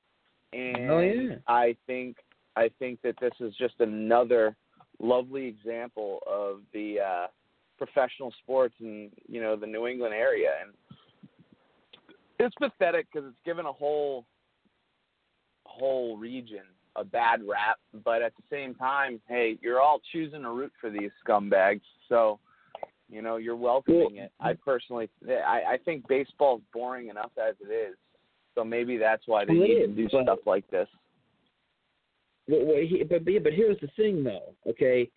and 0.53 0.91
oh, 0.91 1.01
yeah. 1.01 1.37
I 1.47 1.77
think 1.87 2.17
I 2.57 2.71
think 2.79 3.01
that 3.03 3.15
this 3.21 3.33
is 3.41 3.55
just 3.57 3.75
another 3.81 4.57
lovely 5.01 5.47
example 5.47 6.21
of 6.27 6.61
the 6.73 6.97
uh, 7.01 7.27
professional 7.79 8.33
sports 8.43 8.75
in 8.81 9.11
you 9.29 9.41
know 9.41 9.57
the 9.57 9.67
New 9.67 9.87
England 9.87 10.15
area, 10.15 10.51
and 10.61 10.73
it's 12.39 12.55
pathetic 12.57 13.07
because 13.13 13.29
it's 13.29 13.45
given 13.45 13.67
a 13.67 13.73
whole 13.73 14.25
whole 15.65 16.17
region 16.17 16.65
a 16.99 17.05
bad 17.05 17.41
rap. 17.47 17.79
But 18.05 18.23
at 18.23 18.33
the 18.37 18.43
same 18.51 18.75
time, 18.75 19.21
hey, 19.29 19.59
you're 19.61 19.81
all 19.81 20.01
choosing 20.13 20.43
to 20.43 20.51
root 20.51 20.73
for 20.81 20.91
these 20.91 21.11
scumbags, 21.27 21.81
so 22.09 22.39
you 23.09 23.23
know 23.23 23.37
you're 23.37 23.57
welcoming 23.57 24.17
it. 24.17 24.33
I 24.41 24.55
personally, 24.55 25.09
I, 25.29 25.63
I 25.75 25.79
think 25.85 26.07
baseball's 26.09 26.63
boring 26.73 27.09
enough 27.09 27.33
as 27.39 27.55
it 27.61 27.73
is, 27.73 27.97
so 28.55 28.65
maybe 28.65 28.97
that's 28.97 29.23
why 29.27 29.45
they 29.45 29.55
need 29.55 29.81
to 29.81 29.87
do 29.89 30.09
stuff 30.09 30.41
like 30.47 30.69
this. 30.71 30.89
Well, 32.49 32.65
well, 32.65 32.77
he, 32.77 33.05
but 33.05 33.25
but 33.25 33.53
here's 33.53 33.79
the 33.81 33.89
thing, 33.97 34.25
though. 34.25 34.55
Okay, 34.69 35.11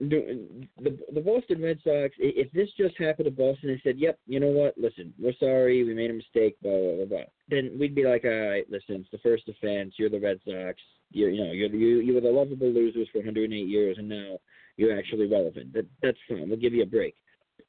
the 0.00 0.98
the 1.12 1.20
Boston 1.20 1.60
Red 1.60 1.78
Sox. 1.82 2.14
If 2.18 2.52
this 2.52 2.68
just 2.76 2.96
happened 2.98 3.24
to 3.24 3.30
Boston 3.30 3.70
and 3.70 3.80
said, 3.82 3.98
"Yep, 3.98 4.18
you 4.26 4.38
know 4.38 4.48
what? 4.48 4.78
Listen, 4.78 5.12
we're 5.18 5.32
sorry, 5.40 5.82
we 5.82 5.92
made 5.92 6.10
a 6.10 6.14
mistake," 6.14 6.56
blah 6.62 6.78
blah 6.78 6.96
blah, 6.96 7.04
blah 7.04 7.24
then 7.48 7.76
we'd 7.78 7.94
be 7.94 8.04
like, 8.04 8.24
"All 8.24 8.30
right, 8.30 8.70
listen, 8.70 8.96
it's 8.96 9.10
the 9.10 9.18
first 9.18 9.48
offense. 9.48 9.94
You're 9.98 10.10
the 10.10 10.20
Red 10.20 10.38
Sox. 10.44 10.80
You're 11.10 11.30
you 11.30 11.44
know 11.44 11.52
you're 11.52 11.70
you 11.70 12.00
you 12.00 12.14
were 12.14 12.20
the 12.20 12.30
lovable 12.30 12.70
losers 12.70 13.08
for 13.10 13.18
108 13.18 13.66
years, 13.66 13.98
and 13.98 14.08
now 14.08 14.38
you're 14.76 14.96
actually 14.96 15.26
relevant. 15.26 15.72
That 15.72 15.86
that's 16.00 16.18
fine. 16.28 16.48
We'll 16.48 16.58
give 16.58 16.74
you 16.74 16.82
a 16.82 16.86
break." 16.86 17.16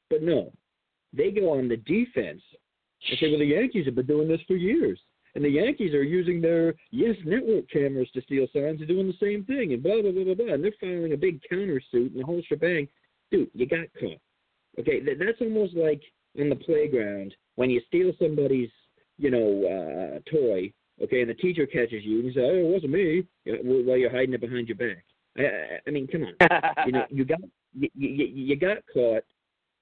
But 0.08 0.22
no, 0.22 0.52
they 1.12 1.32
go 1.32 1.58
on 1.58 1.68
the 1.68 1.78
defense 1.78 2.42
and 3.08 3.18
say, 3.18 3.30
"Well, 3.30 3.40
the 3.40 3.46
Yankees 3.46 3.86
have 3.86 3.96
been 3.96 4.06
doing 4.06 4.28
this 4.28 4.42
for 4.46 4.54
years." 4.54 5.00
And 5.34 5.44
the 5.44 5.48
Yankees 5.48 5.94
are 5.94 6.02
using 6.02 6.40
their 6.40 6.74
Yes 6.90 7.16
Network 7.24 7.70
cameras 7.70 8.08
to 8.14 8.22
steal 8.22 8.46
signs 8.52 8.80
and 8.80 8.88
doing 8.88 9.06
the 9.06 9.14
same 9.20 9.44
thing 9.44 9.72
and 9.72 9.82
blah, 9.82 10.02
blah, 10.02 10.10
blah, 10.10 10.24
blah, 10.24 10.34
blah. 10.34 10.54
And 10.54 10.64
they're 10.64 10.72
filing 10.80 11.12
a 11.12 11.16
big 11.16 11.40
countersuit 11.50 12.12
and 12.12 12.20
the 12.20 12.24
whole 12.24 12.42
shebang. 12.48 12.88
Dude, 13.30 13.50
you 13.54 13.66
got 13.66 13.86
caught. 13.98 14.20
Okay, 14.78 15.00
that's 15.00 15.40
almost 15.40 15.74
like 15.74 16.00
on 16.38 16.48
the 16.48 16.56
playground 16.56 17.34
when 17.56 17.70
you 17.70 17.80
steal 17.88 18.12
somebody's, 18.20 18.70
you 19.18 19.30
know, 19.30 19.66
uh, 19.66 20.30
toy, 20.30 20.72
okay, 21.02 21.20
and 21.20 21.30
the 21.30 21.34
teacher 21.34 21.66
catches 21.66 22.04
you 22.04 22.20
and 22.20 22.26
you 22.26 22.32
say, 22.32 22.40
oh, 22.40 22.56
it 22.56 22.72
wasn't 22.72 22.92
me, 22.92 23.26
while 23.44 23.96
you're 23.96 24.10
hiding 24.10 24.34
it 24.34 24.40
behind 24.40 24.68
your 24.68 24.76
back. 24.76 25.04
I, 25.36 25.78
I 25.86 25.90
mean, 25.90 26.06
come 26.06 26.24
on. 26.24 26.34
you 26.86 26.92
know, 26.92 27.04
you 27.10 27.24
got 27.24 27.40
you, 27.74 27.88
you, 27.94 28.26
you 28.26 28.56
got 28.56 28.78
caught, 28.92 29.24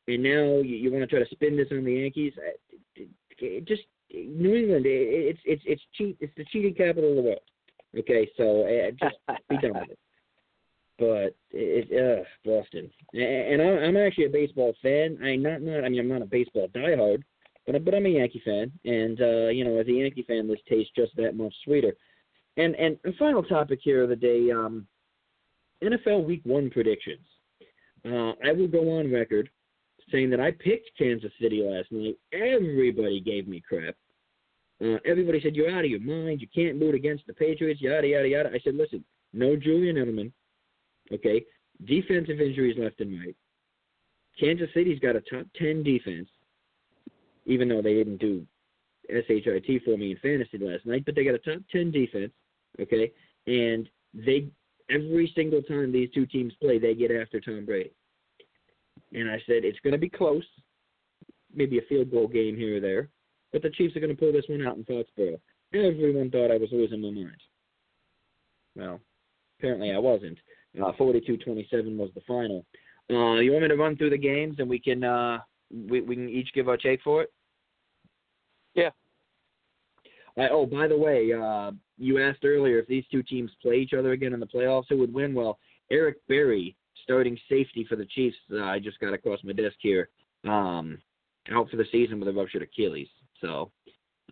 and 0.06 0.22
now 0.22 0.60
you, 0.60 0.76
you 0.76 0.92
want 0.92 1.02
to 1.02 1.06
try 1.06 1.20
to 1.20 1.34
spin 1.34 1.56
this 1.56 1.68
on 1.70 1.84
the 1.84 1.92
Yankees. 1.92 2.32
I, 2.38 3.60
Just 3.66 3.82
New 4.10 4.54
England, 4.54 4.86
it's 4.86 5.40
it's 5.44 5.62
it's 5.66 5.82
cheat. 5.94 6.16
It's 6.20 6.32
the 6.36 6.44
cheating 6.46 6.74
capital 6.74 7.10
of 7.10 7.16
the 7.16 7.22
world. 7.22 7.40
Okay, 7.98 8.28
so 8.36 8.62
uh, 8.62 8.90
just 8.92 9.16
be 9.48 9.56
done 9.58 9.74
with 9.74 9.90
it. 9.90 9.98
But 10.98 11.36
it, 11.50 11.88
uh, 11.92 12.24
Boston, 12.44 12.90
and 13.12 13.62
I'm 13.62 13.96
actually 13.96 14.24
a 14.24 14.30
baseball 14.30 14.74
fan. 14.82 15.18
I'm 15.22 15.42
not 15.42 15.62
not. 15.62 15.84
I 15.84 15.88
mean, 15.88 16.00
I'm 16.00 16.08
not 16.08 16.22
a 16.22 16.26
baseball 16.26 16.68
diehard, 16.68 17.22
but 17.66 17.84
but 17.84 17.94
I'm 17.94 18.06
a 18.06 18.10
Yankee 18.10 18.42
fan, 18.44 18.72
and 18.84 19.20
uh, 19.20 19.48
you 19.48 19.64
know, 19.64 19.78
as 19.78 19.86
a 19.86 19.92
Yankee 19.92 20.24
fan, 20.26 20.48
this 20.48 20.58
tastes 20.68 20.92
just 20.96 21.14
that 21.16 21.36
much 21.36 21.54
sweeter. 21.64 21.94
And 22.56 22.74
and 22.76 22.98
a 23.04 23.12
final 23.18 23.42
topic 23.42 23.80
here 23.82 24.02
of 24.02 24.08
the 24.08 24.16
day: 24.16 24.50
um, 24.50 24.86
NFL 25.82 26.24
Week 26.24 26.40
One 26.44 26.70
predictions. 26.70 27.26
Uh, 28.04 28.32
I 28.44 28.52
will 28.52 28.68
go 28.68 28.98
on 28.98 29.12
record 29.12 29.50
saying 30.10 30.30
that 30.30 30.40
I 30.40 30.50
picked 30.50 30.90
Kansas 30.98 31.32
City 31.40 31.62
last 31.62 31.90
night. 31.90 32.16
Everybody 32.32 33.20
gave 33.20 33.48
me 33.48 33.62
crap. 33.66 33.94
Uh, 34.82 34.98
everybody 35.04 35.40
said 35.40 35.56
you're 35.56 35.70
out 35.70 35.84
of 35.84 35.90
your 35.90 36.00
mind. 36.00 36.40
You 36.40 36.48
can't 36.54 36.80
root 36.80 36.94
against 36.94 37.26
the 37.26 37.34
Patriots. 37.34 37.80
Yada 37.80 38.06
yada 38.06 38.28
yada. 38.28 38.50
I 38.50 38.60
said, 38.60 38.74
listen, 38.74 39.04
no 39.32 39.56
Julian 39.56 39.96
Edelman. 39.96 40.32
Okay, 41.12 41.44
defensive 41.84 42.40
injuries 42.40 42.76
left 42.78 43.00
and 43.00 43.18
right. 43.18 43.36
Kansas 44.38 44.68
City's 44.74 45.00
got 45.00 45.16
a 45.16 45.20
top 45.20 45.46
ten 45.56 45.82
defense, 45.82 46.28
even 47.46 47.68
though 47.68 47.82
they 47.82 47.94
didn't 47.94 48.18
do 48.18 48.46
shit 49.08 49.82
for 49.84 49.96
me 49.96 50.12
in 50.12 50.18
fantasy 50.18 50.58
last 50.58 50.86
night. 50.86 51.04
But 51.04 51.14
they 51.14 51.24
got 51.24 51.34
a 51.34 51.38
top 51.38 51.62
ten 51.70 51.90
defense. 51.90 52.32
Okay, 52.80 53.10
and 53.46 53.88
they 54.14 54.48
every 54.90 55.32
single 55.34 55.62
time 55.62 55.92
these 55.92 56.10
two 56.14 56.26
teams 56.26 56.52
play, 56.60 56.78
they 56.78 56.94
get 56.94 57.10
after 57.10 57.40
Tom 57.40 57.64
Brady. 57.64 57.92
And 59.12 59.30
I 59.30 59.36
said 59.46 59.64
it's 59.64 59.80
going 59.80 59.92
to 59.92 59.98
be 59.98 60.08
close, 60.08 60.44
maybe 61.54 61.78
a 61.78 61.82
field 61.88 62.10
goal 62.10 62.28
game 62.28 62.56
here 62.56 62.76
or 62.76 62.80
there, 62.80 63.08
but 63.52 63.62
the 63.62 63.70
Chiefs 63.70 63.96
are 63.96 64.00
going 64.00 64.14
to 64.14 64.20
pull 64.20 64.32
this 64.32 64.44
one 64.48 64.66
out 64.66 64.76
in 64.76 64.84
Foxborough. 64.84 65.40
Everyone 65.74 66.30
thought 66.30 66.50
I 66.50 66.58
was 66.58 66.68
losing 66.72 67.02
my 67.02 67.10
mind. 67.10 67.40
Well, 68.76 69.00
apparently 69.58 69.92
I 69.92 69.98
wasn't. 69.98 70.38
Uh, 70.78 70.92
42-27 70.92 71.96
was 71.96 72.10
the 72.14 72.20
final. 72.26 72.64
Uh, 73.10 73.40
you 73.40 73.52
want 73.52 73.62
me 73.62 73.68
to 73.68 73.76
run 73.76 73.96
through 73.96 74.10
the 74.10 74.18
games 74.18 74.56
and 74.58 74.68
we 74.68 74.78
can 74.78 75.02
uh, 75.02 75.38
we 75.70 76.00
we 76.02 76.14
can 76.14 76.28
each 76.28 76.52
give 76.54 76.68
our 76.68 76.76
take 76.76 77.00
for 77.02 77.22
it? 77.22 77.32
Yeah. 78.74 78.90
Oh, 80.50 80.66
by 80.66 80.86
the 80.86 80.96
way, 80.96 81.32
uh, 81.32 81.72
you 81.96 82.22
asked 82.22 82.44
earlier 82.44 82.78
if 82.78 82.86
these 82.86 83.04
two 83.10 83.22
teams 83.24 83.50
play 83.60 83.76
each 83.76 83.92
other 83.92 84.12
again 84.12 84.32
in 84.32 84.40
the 84.40 84.46
playoffs, 84.46 84.84
who 84.88 84.98
would 84.98 85.12
win? 85.12 85.34
Well, 85.34 85.58
Eric 85.90 86.16
Berry, 86.28 86.76
starting 87.02 87.38
safety 87.48 87.84
for 87.88 87.96
the 87.96 88.06
Chiefs, 88.06 88.36
uh, 88.52 88.64
I 88.64 88.78
just 88.78 88.98
got 89.00 89.14
across 89.14 89.40
my 89.44 89.52
desk 89.52 89.76
here, 89.80 90.08
um, 90.44 90.98
out 91.50 91.68
for 91.70 91.76
the 91.76 91.86
season 91.90 92.18
with 92.18 92.28
a 92.28 92.32
ruptured 92.32 92.62
Achilles. 92.62 93.08
So, 93.40 93.70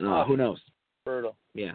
uh, 0.05 0.25
who 0.25 0.37
knows? 0.37 0.59
Brutal. 1.05 1.37
Yeah, 1.55 1.73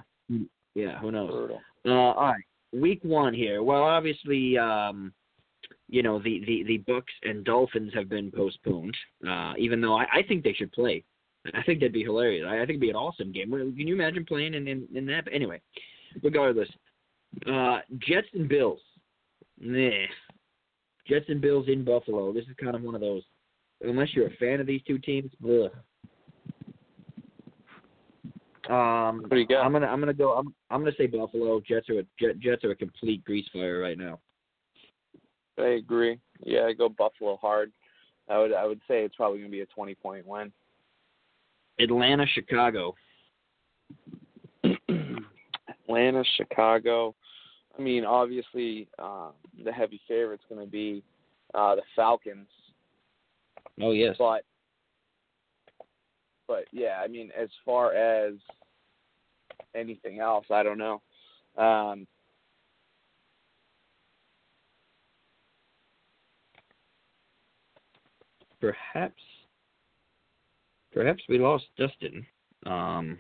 yeah, 0.76 1.00
who 1.00 1.12
knows? 1.12 1.32
Brutal. 1.32 1.62
Uh, 1.86 1.92
all 1.92 2.32
right, 2.34 2.44
week 2.74 3.00
one 3.04 3.34
here. 3.34 3.64
Well, 3.64 3.84
obviously, 3.84 4.58
um, 4.58 5.14
you 5.90 6.04
know 6.04 6.20
the, 6.20 6.44
the 6.46 6.64
the 6.64 6.92
Bucs 6.92 7.04
and 7.24 7.44
Dolphins 7.44 7.94
have 7.94 8.10
been 8.10 8.32
postponed. 8.32 8.96
Uh, 9.28 9.54
even 9.58 9.82
though 9.82 9.96
I, 9.96 10.06
I 10.14 10.24
think 10.28 10.44
they 10.44 10.54
should 10.54 10.72
play. 10.72 11.04
I 11.56 11.64
think 11.64 11.80
that'd 11.80 11.94
be 11.94 12.04
hilarious. 12.04 12.46
I, 12.48 12.58
I 12.58 12.60
think 12.60 12.70
it'd 12.70 12.82
be 12.82 12.90
an 12.92 12.96
awesome 12.96 13.32
game. 13.32 13.50
Can 13.50 13.88
you 13.88 13.96
imagine 13.96 14.26
playing 14.26 14.54
in 14.54 14.68
in, 14.68 14.88
in 14.94 15.06
that? 15.08 15.26
But 15.26 15.34
anyway, 15.34 15.60
regardless, 16.22 16.70
uh, 17.52 17.80
Jets 17.98 18.28
and 18.34 18.48
Bills. 18.48 18.80
Nah. 19.60 20.06
Jets 21.08 21.26
and 21.30 21.42
Bills 21.42 21.68
in 21.68 21.84
Buffalo. 21.84 22.32
This 22.34 22.46
is 22.46 22.56
kind 22.62 22.76
of 22.76 22.82
one 22.82 22.96
of 22.96 23.02
those. 23.02 23.24
Unless 23.82 24.14
you're 24.14 24.28
a 24.28 24.36
fan 24.38 24.60
of 24.60 24.68
these 24.68 24.82
two 24.88 25.00
teams, 25.00 25.32
ugh. 25.44 25.72
Um, 28.70 29.22
What 29.22 29.32
do 29.32 29.38
you 29.38 29.48
got? 29.48 29.66
I'm 29.66 29.72
gonna 29.72 29.88
I'm 29.88 30.00
gonna 30.00 30.14
go. 30.14 30.34
I'm 30.34 30.54
I'm 30.70 30.82
gonna 30.82 30.96
say 30.98 31.08
Buffalo. 31.08 31.60
Jets 31.68 31.90
are 31.90 32.00
a 32.00 32.04
Jet, 32.20 32.40
Jets 32.40 32.64
are 32.64 32.72
a 32.72 32.76
complete 32.76 33.26
grease 33.26 33.48
fire 33.52 33.80
right 33.80 33.98
now. 33.98 34.20
I 35.58 35.70
agree. 35.80 36.20
Yeah, 36.44 36.66
I 36.66 36.74
go 36.74 36.88
Buffalo 36.88 37.38
hard. 37.38 37.72
I 38.30 38.38
would 38.38 38.54
I 38.54 38.66
would 38.66 38.80
say 38.88 39.04
it's 39.04 39.16
probably 39.16 39.40
going 39.40 39.52
to 39.52 39.56
be 39.58 39.62
a 39.62 39.66
20 39.66 39.96
point 39.96 40.26
win. 40.26 40.52
Atlanta, 41.80 42.26
Chicago. 42.34 42.96
Atlanta, 44.64 46.24
Chicago. 46.38 47.16
I 47.78 47.82
mean, 47.82 48.06
obviously, 48.06 48.88
uh, 49.00 49.30
the 49.64 49.72
heavy 49.72 50.02
favorite's 50.08 50.44
going 50.50 50.64
to 50.64 50.70
be 50.70 51.04
uh, 51.54 51.76
the 51.76 51.82
Falcons, 51.96 52.48
Oh 53.82 53.92
yes. 53.92 54.16
but 54.20 54.44
but 56.48 56.66
yeah, 56.72 57.02
I 57.04 57.08
mean, 57.08 57.32
as 57.40 57.50
far 57.66 57.94
as 57.94 58.34
anything 59.74 60.20
else, 60.20 60.46
I 60.52 60.64
don't 60.64 60.78
know. 60.78 61.02
Um, 61.58 62.08
perhaps 68.60 69.22
perhaps 70.94 71.24
we 71.28 71.40
lost 71.40 71.66
Dustin. 71.78 72.26
Um, 72.66 73.18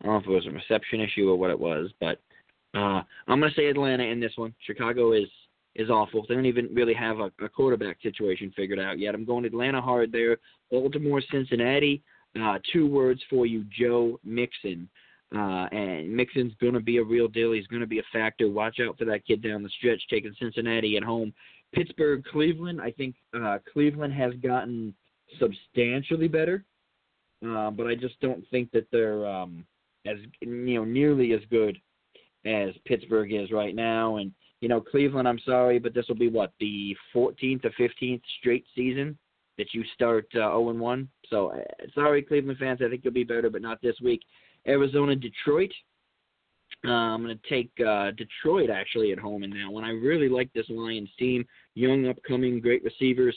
I 0.00 0.06
don't 0.06 0.14
know 0.14 0.16
if 0.18 0.26
it 0.26 0.30
was 0.30 0.46
a 0.46 0.50
reception 0.50 1.00
issue 1.00 1.30
or 1.30 1.36
what 1.36 1.50
it 1.50 1.58
was, 1.58 1.90
but 2.00 2.18
uh, 2.74 3.02
I'm 3.28 3.40
going 3.40 3.52
to 3.52 3.56
say 3.56 3.66
Atlanta 3.66 4.04
in 4.04 4.20
this 4.20 4.32
one. 4.36 4.54
Chicago 4.66 5.12
is 5.12 5.28
is 5.74 5.88
awful. 5.88 6.24
They 6.28 6.34
don't 6.34 6.44
even 6.44 6.68
really 6.74 6.92
have 6.92 7.18
a, 7.18 7.30
a 7.42 7.48
quarterback 7.48 7.96
situation 8.02 8.52
figured 8.54 8.78
out 8.78 8.98
yet. 8.98 9.14
I'm 9.14 9.24
going 9.24 9.46
Atlanta 9.46 9.80
hard 9.80 10.12
there. 10.12 10.36
Baltimore, 10.70 11.22
Cincinnati. 11.30 12.02
Uh, 12.38 12.58
two 12.72 12.86
words 12.86 13.22
for 13.30 13.46
you, 13.46 13.64
Joe 13.78 14.20
Mixon. 14.22 14.88
Uh, 15.34 15.66
and 15.72 16.14
Mixon's 16.14 16.52
going 16.60 16.74
to 16.74 16.80
be 16.80 16.98
a 16.98 17.02
real 17.02 17.26
deal. 17.26 17.52
He's 17.52 17.66
going 17.68 17.80
to 17.80 17.86
be 17.86 18.00
a 18.00 18.04
factor. 18.12 18.50
Watch 18.50 18.80
out 18.86 18.98
for 18.98 19.06
that 19.06 19.26
kid 19.26 19.42
down 19.42 19.62
the 19.62 19.70
stretch, 19.70 20.02
taking 20.10 20.34
Cincinnati 20.38 20.98
at 20.98 21.02
home. 21.02 21.32
Pittsburgh, 21.72 22.22
Cleveland. 22.30 22.80
I 22.82 22.90
think 22.90 23.14
uh, 23.34 23.58
Cleveland 23.72 24.12
has 24.12 24.34
gotten 24.42 24.94
substantially 25.38 26.28
better, 26.28 26.64
uh, 27.46 27.70
but 27.70 27.86
I 27.86 27.94
just 27.94 28.20
don't 28.20 28.44
think 28.50 28.70
that 28.72 28.86
they're 28.92 29.26
um, 29.26 29.64
as 30.06 30.18
you 30.40 30.74
know 30.74 30.84
nearly 30.84 31.32
as 31.32 31.40
good 31.50 31.78
as 32.44 32.70
Pittsburgh 32.84 33.32
is 33.32 33.50
right 33.50 33.74
now. 33.74 34.16
And 34.16 34.32
you 34.60 34.68
know, 34.68 34.80
Cleveland. 34.80 35.26
I'm 35.26 35.40
sorry, 35.40 35.78
but 35.78 35.92
this 35.92 36.06
will 36.08 36.16
be 36.16 36.28
what 36.28 36.52
the 36.60 36.96
14th 37.14 37.64
or 37.64 37.70
15th 37.78 38.22
straight 38.38 38.64
season 38.74 39.18
that 39.58 39.74
you 39.74 39.84
start 39.94 40.26
uh, 40.34 40.38
0 40.38 40.70
and 40.70 40.80
1. 40.80 41.08
So 41.28 41.48
uh, 41.52 41.86
sorry, 41.94 42.22
Cleveland 42.22 42.58
fans. 42.58 42.80
I 42.84 42.88
think 42.88 43.02
you'll 43.04 43.12
be 43.12 43.24
better, 43.24 43.50
but 43.50 43.62
not 43.62 43.82
this 43.82 43.96
week. 44.02 44.22
Arizona, 44.66 45.16
Detroit. 45.16 45.72
Uh, 46.86 46.90
I'm 46.90 47.22
going 47.22 47.38
to 47.38 47.48
take 47.48 47.70
uh, 47.86 48.12
Detroit 48.12 48.70
actually 48.70 49.12
at 49.12 49.18
home 49.18 49.42
in 49.42 49.50
that 49.50 49.70
one. 49.70 49.84
I 49.84 49.90
really 49.90 50.28
like 50.28 50.52
this 50.52 50.66
Lions 50.68 51.10
team. 51.18 51.44
Young, 51.74 52.08
upcoming, 52.08 52.60
great 52.60 52.82
receivers, 52.82 53.36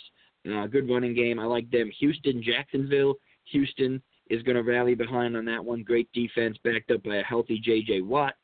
uh, 0.52 0.68
good 0.68 0.90
running 0.90 1.14
game. 1.14 1.40
I 1.40 1.46
like 1.46 1.70
them. 1.70 1.92
Houston, 2.00 2.42
Jacksonville. 2.42 3.16
Houston 3.46 4.02
is 4.30 4.42
going 4.44 4.56
to 4.56 4.64
rally 4.64 4.96
behind 4.96 5.38
on 5.38 5.46
that 5.46 5.64
one. 5.64 5.84
Great 5.84 6.10
defense 6.14 6.58
backed 6.64 6.92
up 6.92 7.04
by 7.04 7.18
a 7.18 7.24
healthy 7.24 7.60
J.J. 7.60 8.02
Watt. 8.02 8.36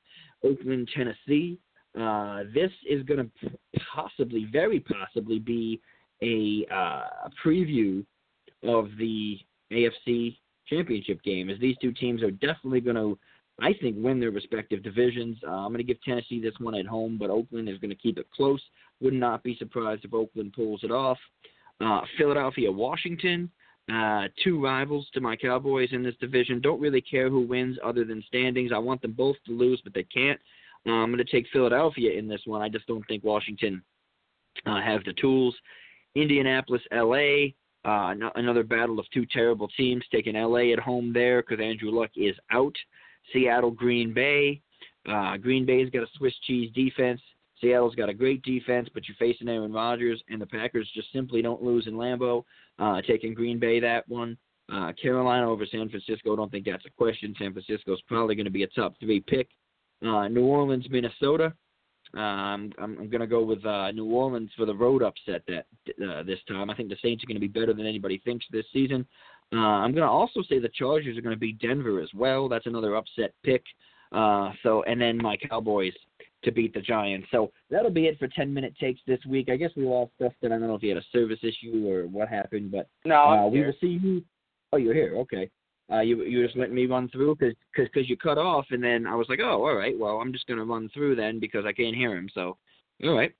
Oakland, 0.43 0.89
Tennessee. 0.95 1.59
Uh, 1.99 2.43
this 2.53 2.71
is 2.89 3.03
going 3.03 3.29
to 3.41 3.51
possibly, 3.93 4.47
very 4.51 4.79
possibly, 4.79 5.39
be 5.39 5.81
a, 6.21 6.65
uh, 6.73 7.25
a 7.25 7.31
preview 7.45 8.05
of 8.63 8.89
the 8.97 9.37
AFC 9.71 10.37
championship 10.67 11.21
game, 11.23 11.49
as 11.49 11.59
these 11.59 11.75
two 11.81 11.91
teams 11.91 12.23
are 12.23 12.31
definitely 12.31 12.79
going 12.79 12.95
to, 12.95 13.17
I 13.59 13.73
think, 13.81 13.97
win 13.99 14.19
their 14.19 14.31
respective 14.31 14.83
divisions. 14.83 15.37
Uh, 15.45 15.51
I'm 15.51 15.71
going 15.71 15.79
to 15.79 15.83
give 15.83 16.01
Tennessee 16.03 16.41
this 16.41 16.53
one 16.59 16.75
at 16.75 16.85
home, 16.85 17.17
but 17.19 17.29
Oakland 17.29 17.67
is 17.67 17.77
going 17.79 17.89
to 17.89 17.95
keep 17.95 18.17
it 18.17 18.27
close. 18.31 18.61
Would 19.01 19.13
not 19.13 19.43
be 19.43 19.55
surprised 19.57 20.05
if 20.05 20.13
Oakland 20.13 20.53
pulls 20.53 20.83
it 20.83 20.91
off. 20.91 21.17
Uh, 21.81 22.01
Philadelphia, 22.17 22.71
Washington. 22.71 23.49
Uh, 23.91 24.27
two 24.43 24.61
rivals 24.61 25.07
to 25.13 25.21
my 25.21 25.35
Cowboys 25.35 25.89
in 25.91 26.03
this 26.03 26.15
division. 26.19 26.61
Don't 26.61 26.81
really 26.81 27.01
care 27.01 27.29
who 27.29 27.41
wins 27.41 27.77
other 27.83 28.05
than 28.05 28.23
standings. 28.27 28.71
I 28.73 28.77
want 28.77 29.01
them 29.01 29.13
both 29.13 29.35
to 29.47 29.51
lose, 29.51 29.81
but 29.83 29.93
they 29.93 30.03
can't. 30.03 30.39
Uh, 30.87 30.91
I'm 30.91 31.11
going 31.11 31.23
to 31.23 31.31
take 31.31 31.47
Philadelphia 31.51 32.17
in 32.17 32.27
this 32.27 32.41
one. 32.45 32.61
I 32.61 32.69
just 32.69 32.87
don't 32.87 33.05
think 33.07 33.23
Washington 33.23 33.83
uh, 34.65 34.81
has 34.81 35.01
the 35.05 35.13
tools. 35.13 35.55
Indianapolis, 36.15 36.81
LA. 36.91 37.53
Uh, 37.83 38.13
no- 38.13 38.31
another 38.35 38.63
battle 38.63 38.99
of 38.99 39.05
two 39.13 39.25
terrible 39.25 39.67
teams. 39.69 40.03
Taking 40.11 40.35
LA 40.35 40.71
at 40.71 40.79
home 40.79 41.11
there 41.13 41.41
because 41.41 41.63
Andrew 41.63 41.91
Luck 41.91 42.11
is 42.15 42.35
out. 42.51 42.75
Seattle, 43.33 43.71
Green 43.71 44.13
Bay. 44.13 44.61
Uh, 45.07 45.37
Green 45.37 45.65
Bay's 45.65 45.89
got 45.89 46.03
a 46.03 46.07
Swiss 46.17 46.33
cheese 46.45 46.71
defense. 46.75 47.21
Seattle's 47.61 47.95
got 47.95 48.09
a 48.09 48.13
great 48.13 48.41
defense, 48.43 48.89
but 48.93 49.03
you're 49.07 49.15
facing 49.17 49.47
Aaron 49.47 49.71
Rodgers, 49.71 50.21
and 50.29 50.41
the 50.41 50.45
Packers 50.45 50.89
just 50.93 51.11
simply 51.13 51.41
don't 51.41 51.63
lose 51.63 51.87
in 51.87 51.93
Lambeau. 51.93 52.43
Uh, 52.79 53.01
taking 53.01 53.33
Green 53.33 53.59
Bay 53.59 53.79
that 53.79 54.07
one. 54.09 54.37
Uh, 54.71 54.91
Carolina 54.93 55.49
over 55.49 55.65
San 55.65 55.89
Francisco. 55.89 56.35
Don't 56.35 56.51
think 56.51 56.65
that's 56.65 56.85
a 56.85 56.91
question. 56.91 57.35
San 57.37 57.53
Francisco's 57.53 58.01
probably 58.07 58.35
going 58.35 58.45
to 58.45 58.51
be 58.51 58.63
a 58.63 58.67
top 58.67 58.93
three 58.99 59.19
pick. 59.19 59.49
Uh, 60.05 60.27
New 60.27 60.45
Orleans, 60.45 60.87
Minnesota. 60.89 61.53
Um, 62.13 62.71
I'm, 62.77 62.97
I'm 62.99 63.09
going 63.09 63.21
to 63.21 63.27
go 63.27 63.43
with 63.43 63.65
uh, 63.65 63.91
New 63.91 64.05
Orleans 64.05 64.49
for 64.57 64.65
the 64.65 64.75
road 64.75 65.01
upset 65.03 65.43
that 65.47 65.65
uh, 66.03 66.23
this 66.23 66.39
time. 66.47 66.69
I 66.69 66.75
think 66.75 66.89
the 66.89 66.97
Saints 67.01 67.23
are 67.23 67.27
going 67.27 67.39
to 67.39 67.47
be 67.47 67.47
better 67.47 67.73
than 67.73 67.85
anybody 67.85 68.21
thinks 68.23 68.45
this 68.51 68.65
season. 68.73 69.05
Uh, 69.53 69.59
I'm 69.59 69.91
going 69.91 70.03
to 70.03 70.09
also 70.09 70.41
say 70.47 70.59
the 70.59 70.69
Chargers 70.69 71.17
are 71.17 71.21
going 71.21 71.35
to 71.35 71.39
beat 71.39 71.59
Denver 71.59 72.01
as 72.01 72.09
well. 72.13 72.49
That's 72.49 72.65
another 72.65 72.95
upset 72.95 73.33
pick. 73.43 73.63
Uh, 74.11 74.51
so, 74.63 74.83
and 74.83 74.99
then 74.99 75.17
my 75.17 75.37
Cowboys 75.37 75.93
to 76.43 76.51
beat 76.51 76.73
the 76.73 76.81
Giants. 76.81 77.27
So 77.31 77.51
that'll 77.69 77.91
be 77.91 78.07
it 78.07 78.17
for 78.19 78.27
10 78.27 78.53
minute 78.53 78.73
takes 78.79 78.99
this 79.05 79.19
week. 79.27 79.49
I 79.49 79.57
guess 79.57 79.71
we 79.75 79.85
lost 79.85 80.11
Dustin. 80.19 80.51
I 80.51 80.59
don't 80.59 80.67
know 80.67 80.75
if 80.75 80.81
he 80.81 80.89
had 80.89 80.97
a 80.97 81.03
service 81.11 81.39
issue 81.43 81.87
or 81.87 82.07
what 82.07 82.27
happened, 82.27 82.71
but 82.71 82.87
no, 83.05 83.21
uh, 83.21 83.47
we 83.47 83.61
will 83.61 83.73
see 83.79 83.99
you. 84.01 84.23
Oh, 84.73 84.77
you're 84.77 84.93
here. 84.93 85.15
Okay. 85.17 85.49
Uh, 85.91 85.99
you 85.99 86.23
you 86.23 86.43
just 86.45 86.57
letting 86.57 86.75
me 86.75 86.85
run 86.85 87.09
through 87.09 87.35
because 87.35 87.53
cause, 87.75 87.87
cause 87.93 88.03
you 88.07 88.15
cut 88.15 88.37
off, 88.37 88.65
and 88.71 88.81
then 88.81 89.05
I 89.05 89.15
was 89.15 89.27
like, 89.27 89.39
oh, 89.41 89.65
all 89.65 89.75
right. 89.75 89.97
Well, 89.97 90.17
I'm 90.17 90.31
just 90.31 90.47
gonna 90.47 90.63
run 90.63 90.89
through 90.93 91.15
then 91.15 91.39
because 91.39 91.65
I 91.65 91.73
can't 91.73 91.95
hear 91.95 92.15
him. 92.15 92.29
So, 92.33 92.57
all 93.03 93.13
right. 93.13 93.33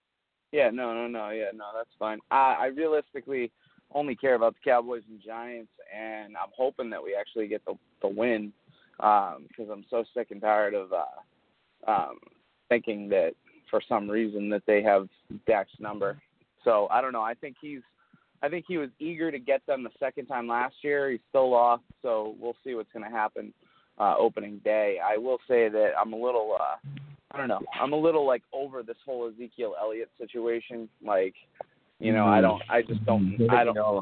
Yeah, 0.52 0.70
no, 0.70 0.94
no, 0.94 1.08
no, 1.08 1.30
yeah, 1.30 1.52
no, 1.56 1.68
that's 1.74 1.96
fine. 1.98 2.20
I, 2.30 2.58
I 2.60 2.66
realistically, 2.66 3.52
only 3.94 4.18
care 4.18 4.36
about 4.36 4.56
the 4.56 4.70
Cowboys 4.70 5.04
and 5.10 5.22
Giants, 5.26 5.72
and 5.96 6.36
I'm 6.36 6.50
hoping 6.54 6.90
that 6.90 7.02
we 7.02 7.16
actually 7.16 7.48
get 7.48 7.64
the 7.64 7.76
the 8.02 8.10
win 8.10 8.52
because 8.98 9.38
um, 9.68 9.72
I'm 9.72 9.86
so 9.90 10.04
sick 10.14 10.32
and 10.32 10.42
tired 10.42 10.74
of 10.74 10.92
uh, 10.92 11.90
um, 11.90 12.20
thinking 12.72 13.10
that 13.10 13.34
for 13.70 13.82
some 13.90 14.10
reason 14.10 14.50
that 14.50 14.64
they 14.66 14.82
have 14.82 15.10
Dak's 15.46 15.72
number. 15.80 16.18
So 16.64 16.88
I 16.90 17.02
don't 17.02 17.12
know. 17.12 17.22
I 17.22 17.34
think 17.34 17.58
he's 17.62 17.82
I 18.42 18.48
think 18.48 18.64
he 18.66 18.78
was 18.78 18.90
eager 18.98 19.30
to 19.30 19.38
get 19.38 19.66
them 19.68 19.84
the 19.84 19.90
second 20.00 20.28
time 20.28 20.48
last 20.48 20.76
year. 20.82 21.12
He's 21.12 21.20
still 21.30 21.54
off, 21.54 21.82
so 22.02 22.36
we'll 22.40 22.56
see 22.64 22.74
what's 22.74 22.92
going 22.94 23.06
to 23.06 23.12
happen 23.12 23.54
uh, 24.00 24.16
opening 24.18 24.62
day. 24.64 24.98
I 25.04 25.18
will 25.18 25.38
say 25.48 25.70
that 25.70 25.92
I'm 26.00 26.14
a 26.14 26.16
little, 26.16 26.58
uh, 26.60 26.78
I 27.32 27.38
don't 27.38 27.50
know, 27.50 27.60
I'm 27.80 27.94
a 27.94 27.98
little 27.98 28.26
like 28.26 28.42
over 28.52 28.82
this 28.82 28.96
whole 29.06 29.30
Ezekiel 29.30 29.76
Elliott 29.80 30.10
situation. 30.18 30.90
Like, 31.06 31.36
you 32.00 32.14
know, 32.14 32.26
I 32.26 32.42
don't, 32.42 32.64
I 32.68 32.82
just 32.82 33.06
don't, 33.06 33.38
I 33.52 33.64
don't. 33.64 33.76
know. 33.76 34.02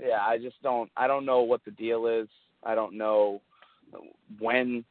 Yeah, 0.00 0.20
I 0.22 0.38
just 0.38 0.62
don't. 0.62 0.90
I 0.96 1.06
don't 1.06 1.26
know 1.26 1.42
what 1.42 1.64
the 1.64 1.72
deal 1.72 2.06
is. 2.06 2.28
I 2.64 2.74
don't 2.74 2.96
know 2.96 3.42
when 4.38 4.84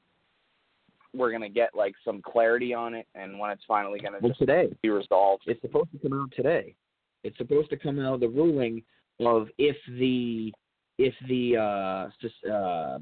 we're 1.17 1.31
gonna 1.31 1.49
get 1.49 1.75
like 1.75 1.93
some 2.05 2.21
clarity 2.21 2.73
on 2.73 2.93
it 2.93 3.07
and 3.15 3.37
when 3.39 3.51
it's 3.51 3.63
finally 3.67 3.99
gonna 3.99 4.17
well, 4.21 4.33
today. 4.37 4.69
be 4.81 4.89
resolved. 4.89 5.43
It's 5.47 5.61
supposed 5.61 5.91
to 5.91 5.99
come 5.99 6.19
out 6.19 6.31
today. 6.35 6.75
It's 7.23 7.37
supposed 7.37 7.69
to 7.71 7.77
come 7.77 7.99
out 7.99 8.19
the 8.19 8.29
ruling 8.29 8.83
of 9.19 9.47
if 9.57 9.75
the 9.99 10.53
if 10.97 11.13
the 11.27 11.57
uh, 11.57 12.49
uh 12.49 12.99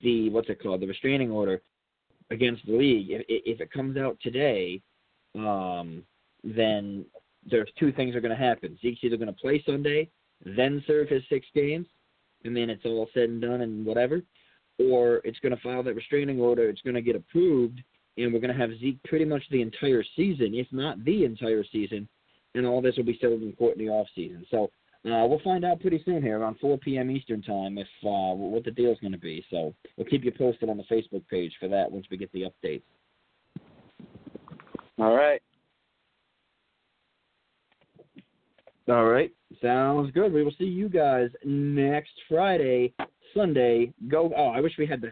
the 0.00 0.30
what's 0.30 0.48
it 0.48 0.62
called 0.62 0.80
the 0.80 0.86
restraining 0.86 1.30
order 1.30 1.60
against 2.30 2.64
the 2.66 2.72
league 2.72 3.10
if 3.10 3.22
if 3.28 3.60
it 3.60 3.70
comes 3.70 3.96
out 3.96 4.16
today, 4.22 4.80
um, 5.34 6.02
then 6.42 7.04
there's 7.48 7.70
two 7.78 7.92
things 7.92 8.14
are 8.14 8.20
going 8.20 8.36
to 8.36 8.42
happen. 8.44 8.78
Zeke's 8.82 9.00
either 9.02 9.16
going 9.16 9.28
to 9.28 9.32
play 9.32 9.62
Sunday, 9.64 10.10
then 10.44 10.82
serve 10.86 11.08
his 11.08 11.22
six 11.28 11.46
games, 11.54 11.86
and 12.44 12.56
then 12.56 12.70
it's 12.70 12.84
all 12.84 13.08
said 13.14 13.30
and 13.30 13.40
done 13.40 13.62
and 13.62 13.84
whatever, 13.84 14.22
or 14.80 15.20
it's 15.24 15.38
going 15.40 15.54
to 15.54 15.62
file 15.62 15.82
that 15.82 15.94
restraining 15.94 16.40
order. 16.40 16.68
It's 16.68 16.82
going 16.82 16.94
to 16.94 17.02
get 17.02 17.16
approved, 17.16 17.80
and 18.16 18.32
we're 18.32 18.40
going 18.40 18.54
to 18.54 18.60
have 18.60 18.78
Zeke 18.78 19.02
pretty 19.04 19.24
much 19.24 19.42
the 19.50 19.62
entire 19.62 20.04
season, 20.16 20.52
if 20.54 20.66
not 20.72 21.04
the 21.04 21.24
entire 21.24 21.64
season, 21.70 22.08
and 22.54 22.66
all 22.66 22.80
this 22.80 22.96
will 22.96 23.04
be 23.04 23.18
settled 23.20 23.42
in 23.42 23.52
court 23.52 23.76
in 23.76 23.86
the 23.86 23.92
off 23.92 24.06
season. 24.14 24.44
So 24.50 24.70
uh, 25.06 25.26
we'll 25.26 25.40
find 25.42 25.64
out 25.64 25.80
pretty 25.80 26.02
soon 26.04 26.22
here 26.22 26.38
around 26.38 26.56
4 26.60 26.78
p.m. 26.78 27.10
Eastern 27.10 27.42
time 27.42 27.78
if 27.78 27.86
uh, 28.04 28.34
what 28.34 28.64
the 28.64 28.70
deal's 28.70 28.98
going 29.00 29.12
to 29.12 29.18
be. 29.18 29.44
So 29.50 29.74
we'll 29.96 30.06
keep 30.06 30.24
you 30.24 30.32
posted 30.32 30.68
on 30.68 30.76
the 30.76 30.84
Facebook 30.84 31.26
page 31.28 31.52
for 31.58 31.68
that 31.68 31.90
once 31.90 32.06
we 32.10 32.16
get 32.16 32.30
the 32.32 32.44
updates. 32.44 32.82
All 34.98 35.16
right. 35.16 35.40
All 38.88 39.06
right. 39.06 39.30
Sounds 39.62 40.10
good. 40.12 40.32
We 40.32 40.42
will 40.42 40.54
see 40.58 40.64
you 40.64 40.88
guys 40.88 41.30
next 41.44 42.12
Friday, 42.28 42.92
Sunday, 43.34 43.92
go. 44.08 44.32
Oh, 44.36 44.48
I 44.48 44.60
wish 44.60 44.72
we 44.78 44.86
had 44.86 45.00
the. 45.00 45.10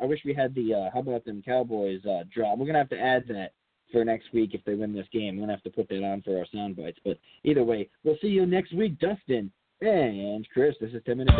I 0.00 0.04
wish 0.04 0.20
we 0.24 0.34
had 0.34 0.54
the. 0.54 0.74
Uh, 0.74 0.90
how 0.92 1.00
about 1.00 1.24
them 1.24 1.42
Cowboys 1.44 2.04
uh, 2.06 2.24
draw? 2.32 2.54
We're 2.54 2.66
gonna 2.66 2.78
have 2.78 2.88
to 2.90 3.00
add 3.00 3.24
that 3.28 3.52
for 3.92 4.04
next 4.04 4.32
week 4.32 4.54
if 4.54 4.64
they 4.64 4.74
win 4.74 4.94
this 4.94 5.06
game. 5.12 5.36
We're 5.36 5.42
gonna 5.42 5.52
have 5.52 5.62
to 5.64 5.70
put 5.70 5.88
that 5.88 6.04
on 6.04 6.22
for 6.22 6.38
our 6.38 6.46
sound 6.52 6.76
bites. 6.76 6.98
But 7.04 7.18
either 7.44 7.64
way, 7.64 7.88
we'll 8.04 8.18
see 8.20 8.28
you 8.28 8.46
next 8.46 8.72
week, 8.74 8.98
Dustin 8.98 9.50
and 9.80 10.48
Chris. 10.52 10.74
This 10.80 10.92
is 10.92 11.02
ten 11.04 11.18
minutes. 11.18 11.36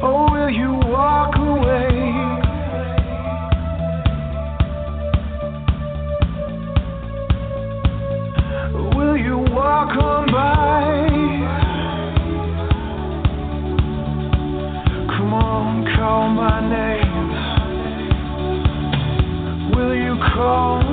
Oh, 0.00 0.28
will 0.30 0.50
you 0.50 0.72
walk 0.90 1.36
away? 1.36 1.88
Will 8.96 9.16
you 9.16 9.38
walk 9.38 9.96
on 9.96 10.30
by? 10.32 10.57
call 15.98 16.28
my 16.28 16.60
name? 16.60 17.30
Will 19.74 19.94
you 19.96 20.14
call 20.32 20.87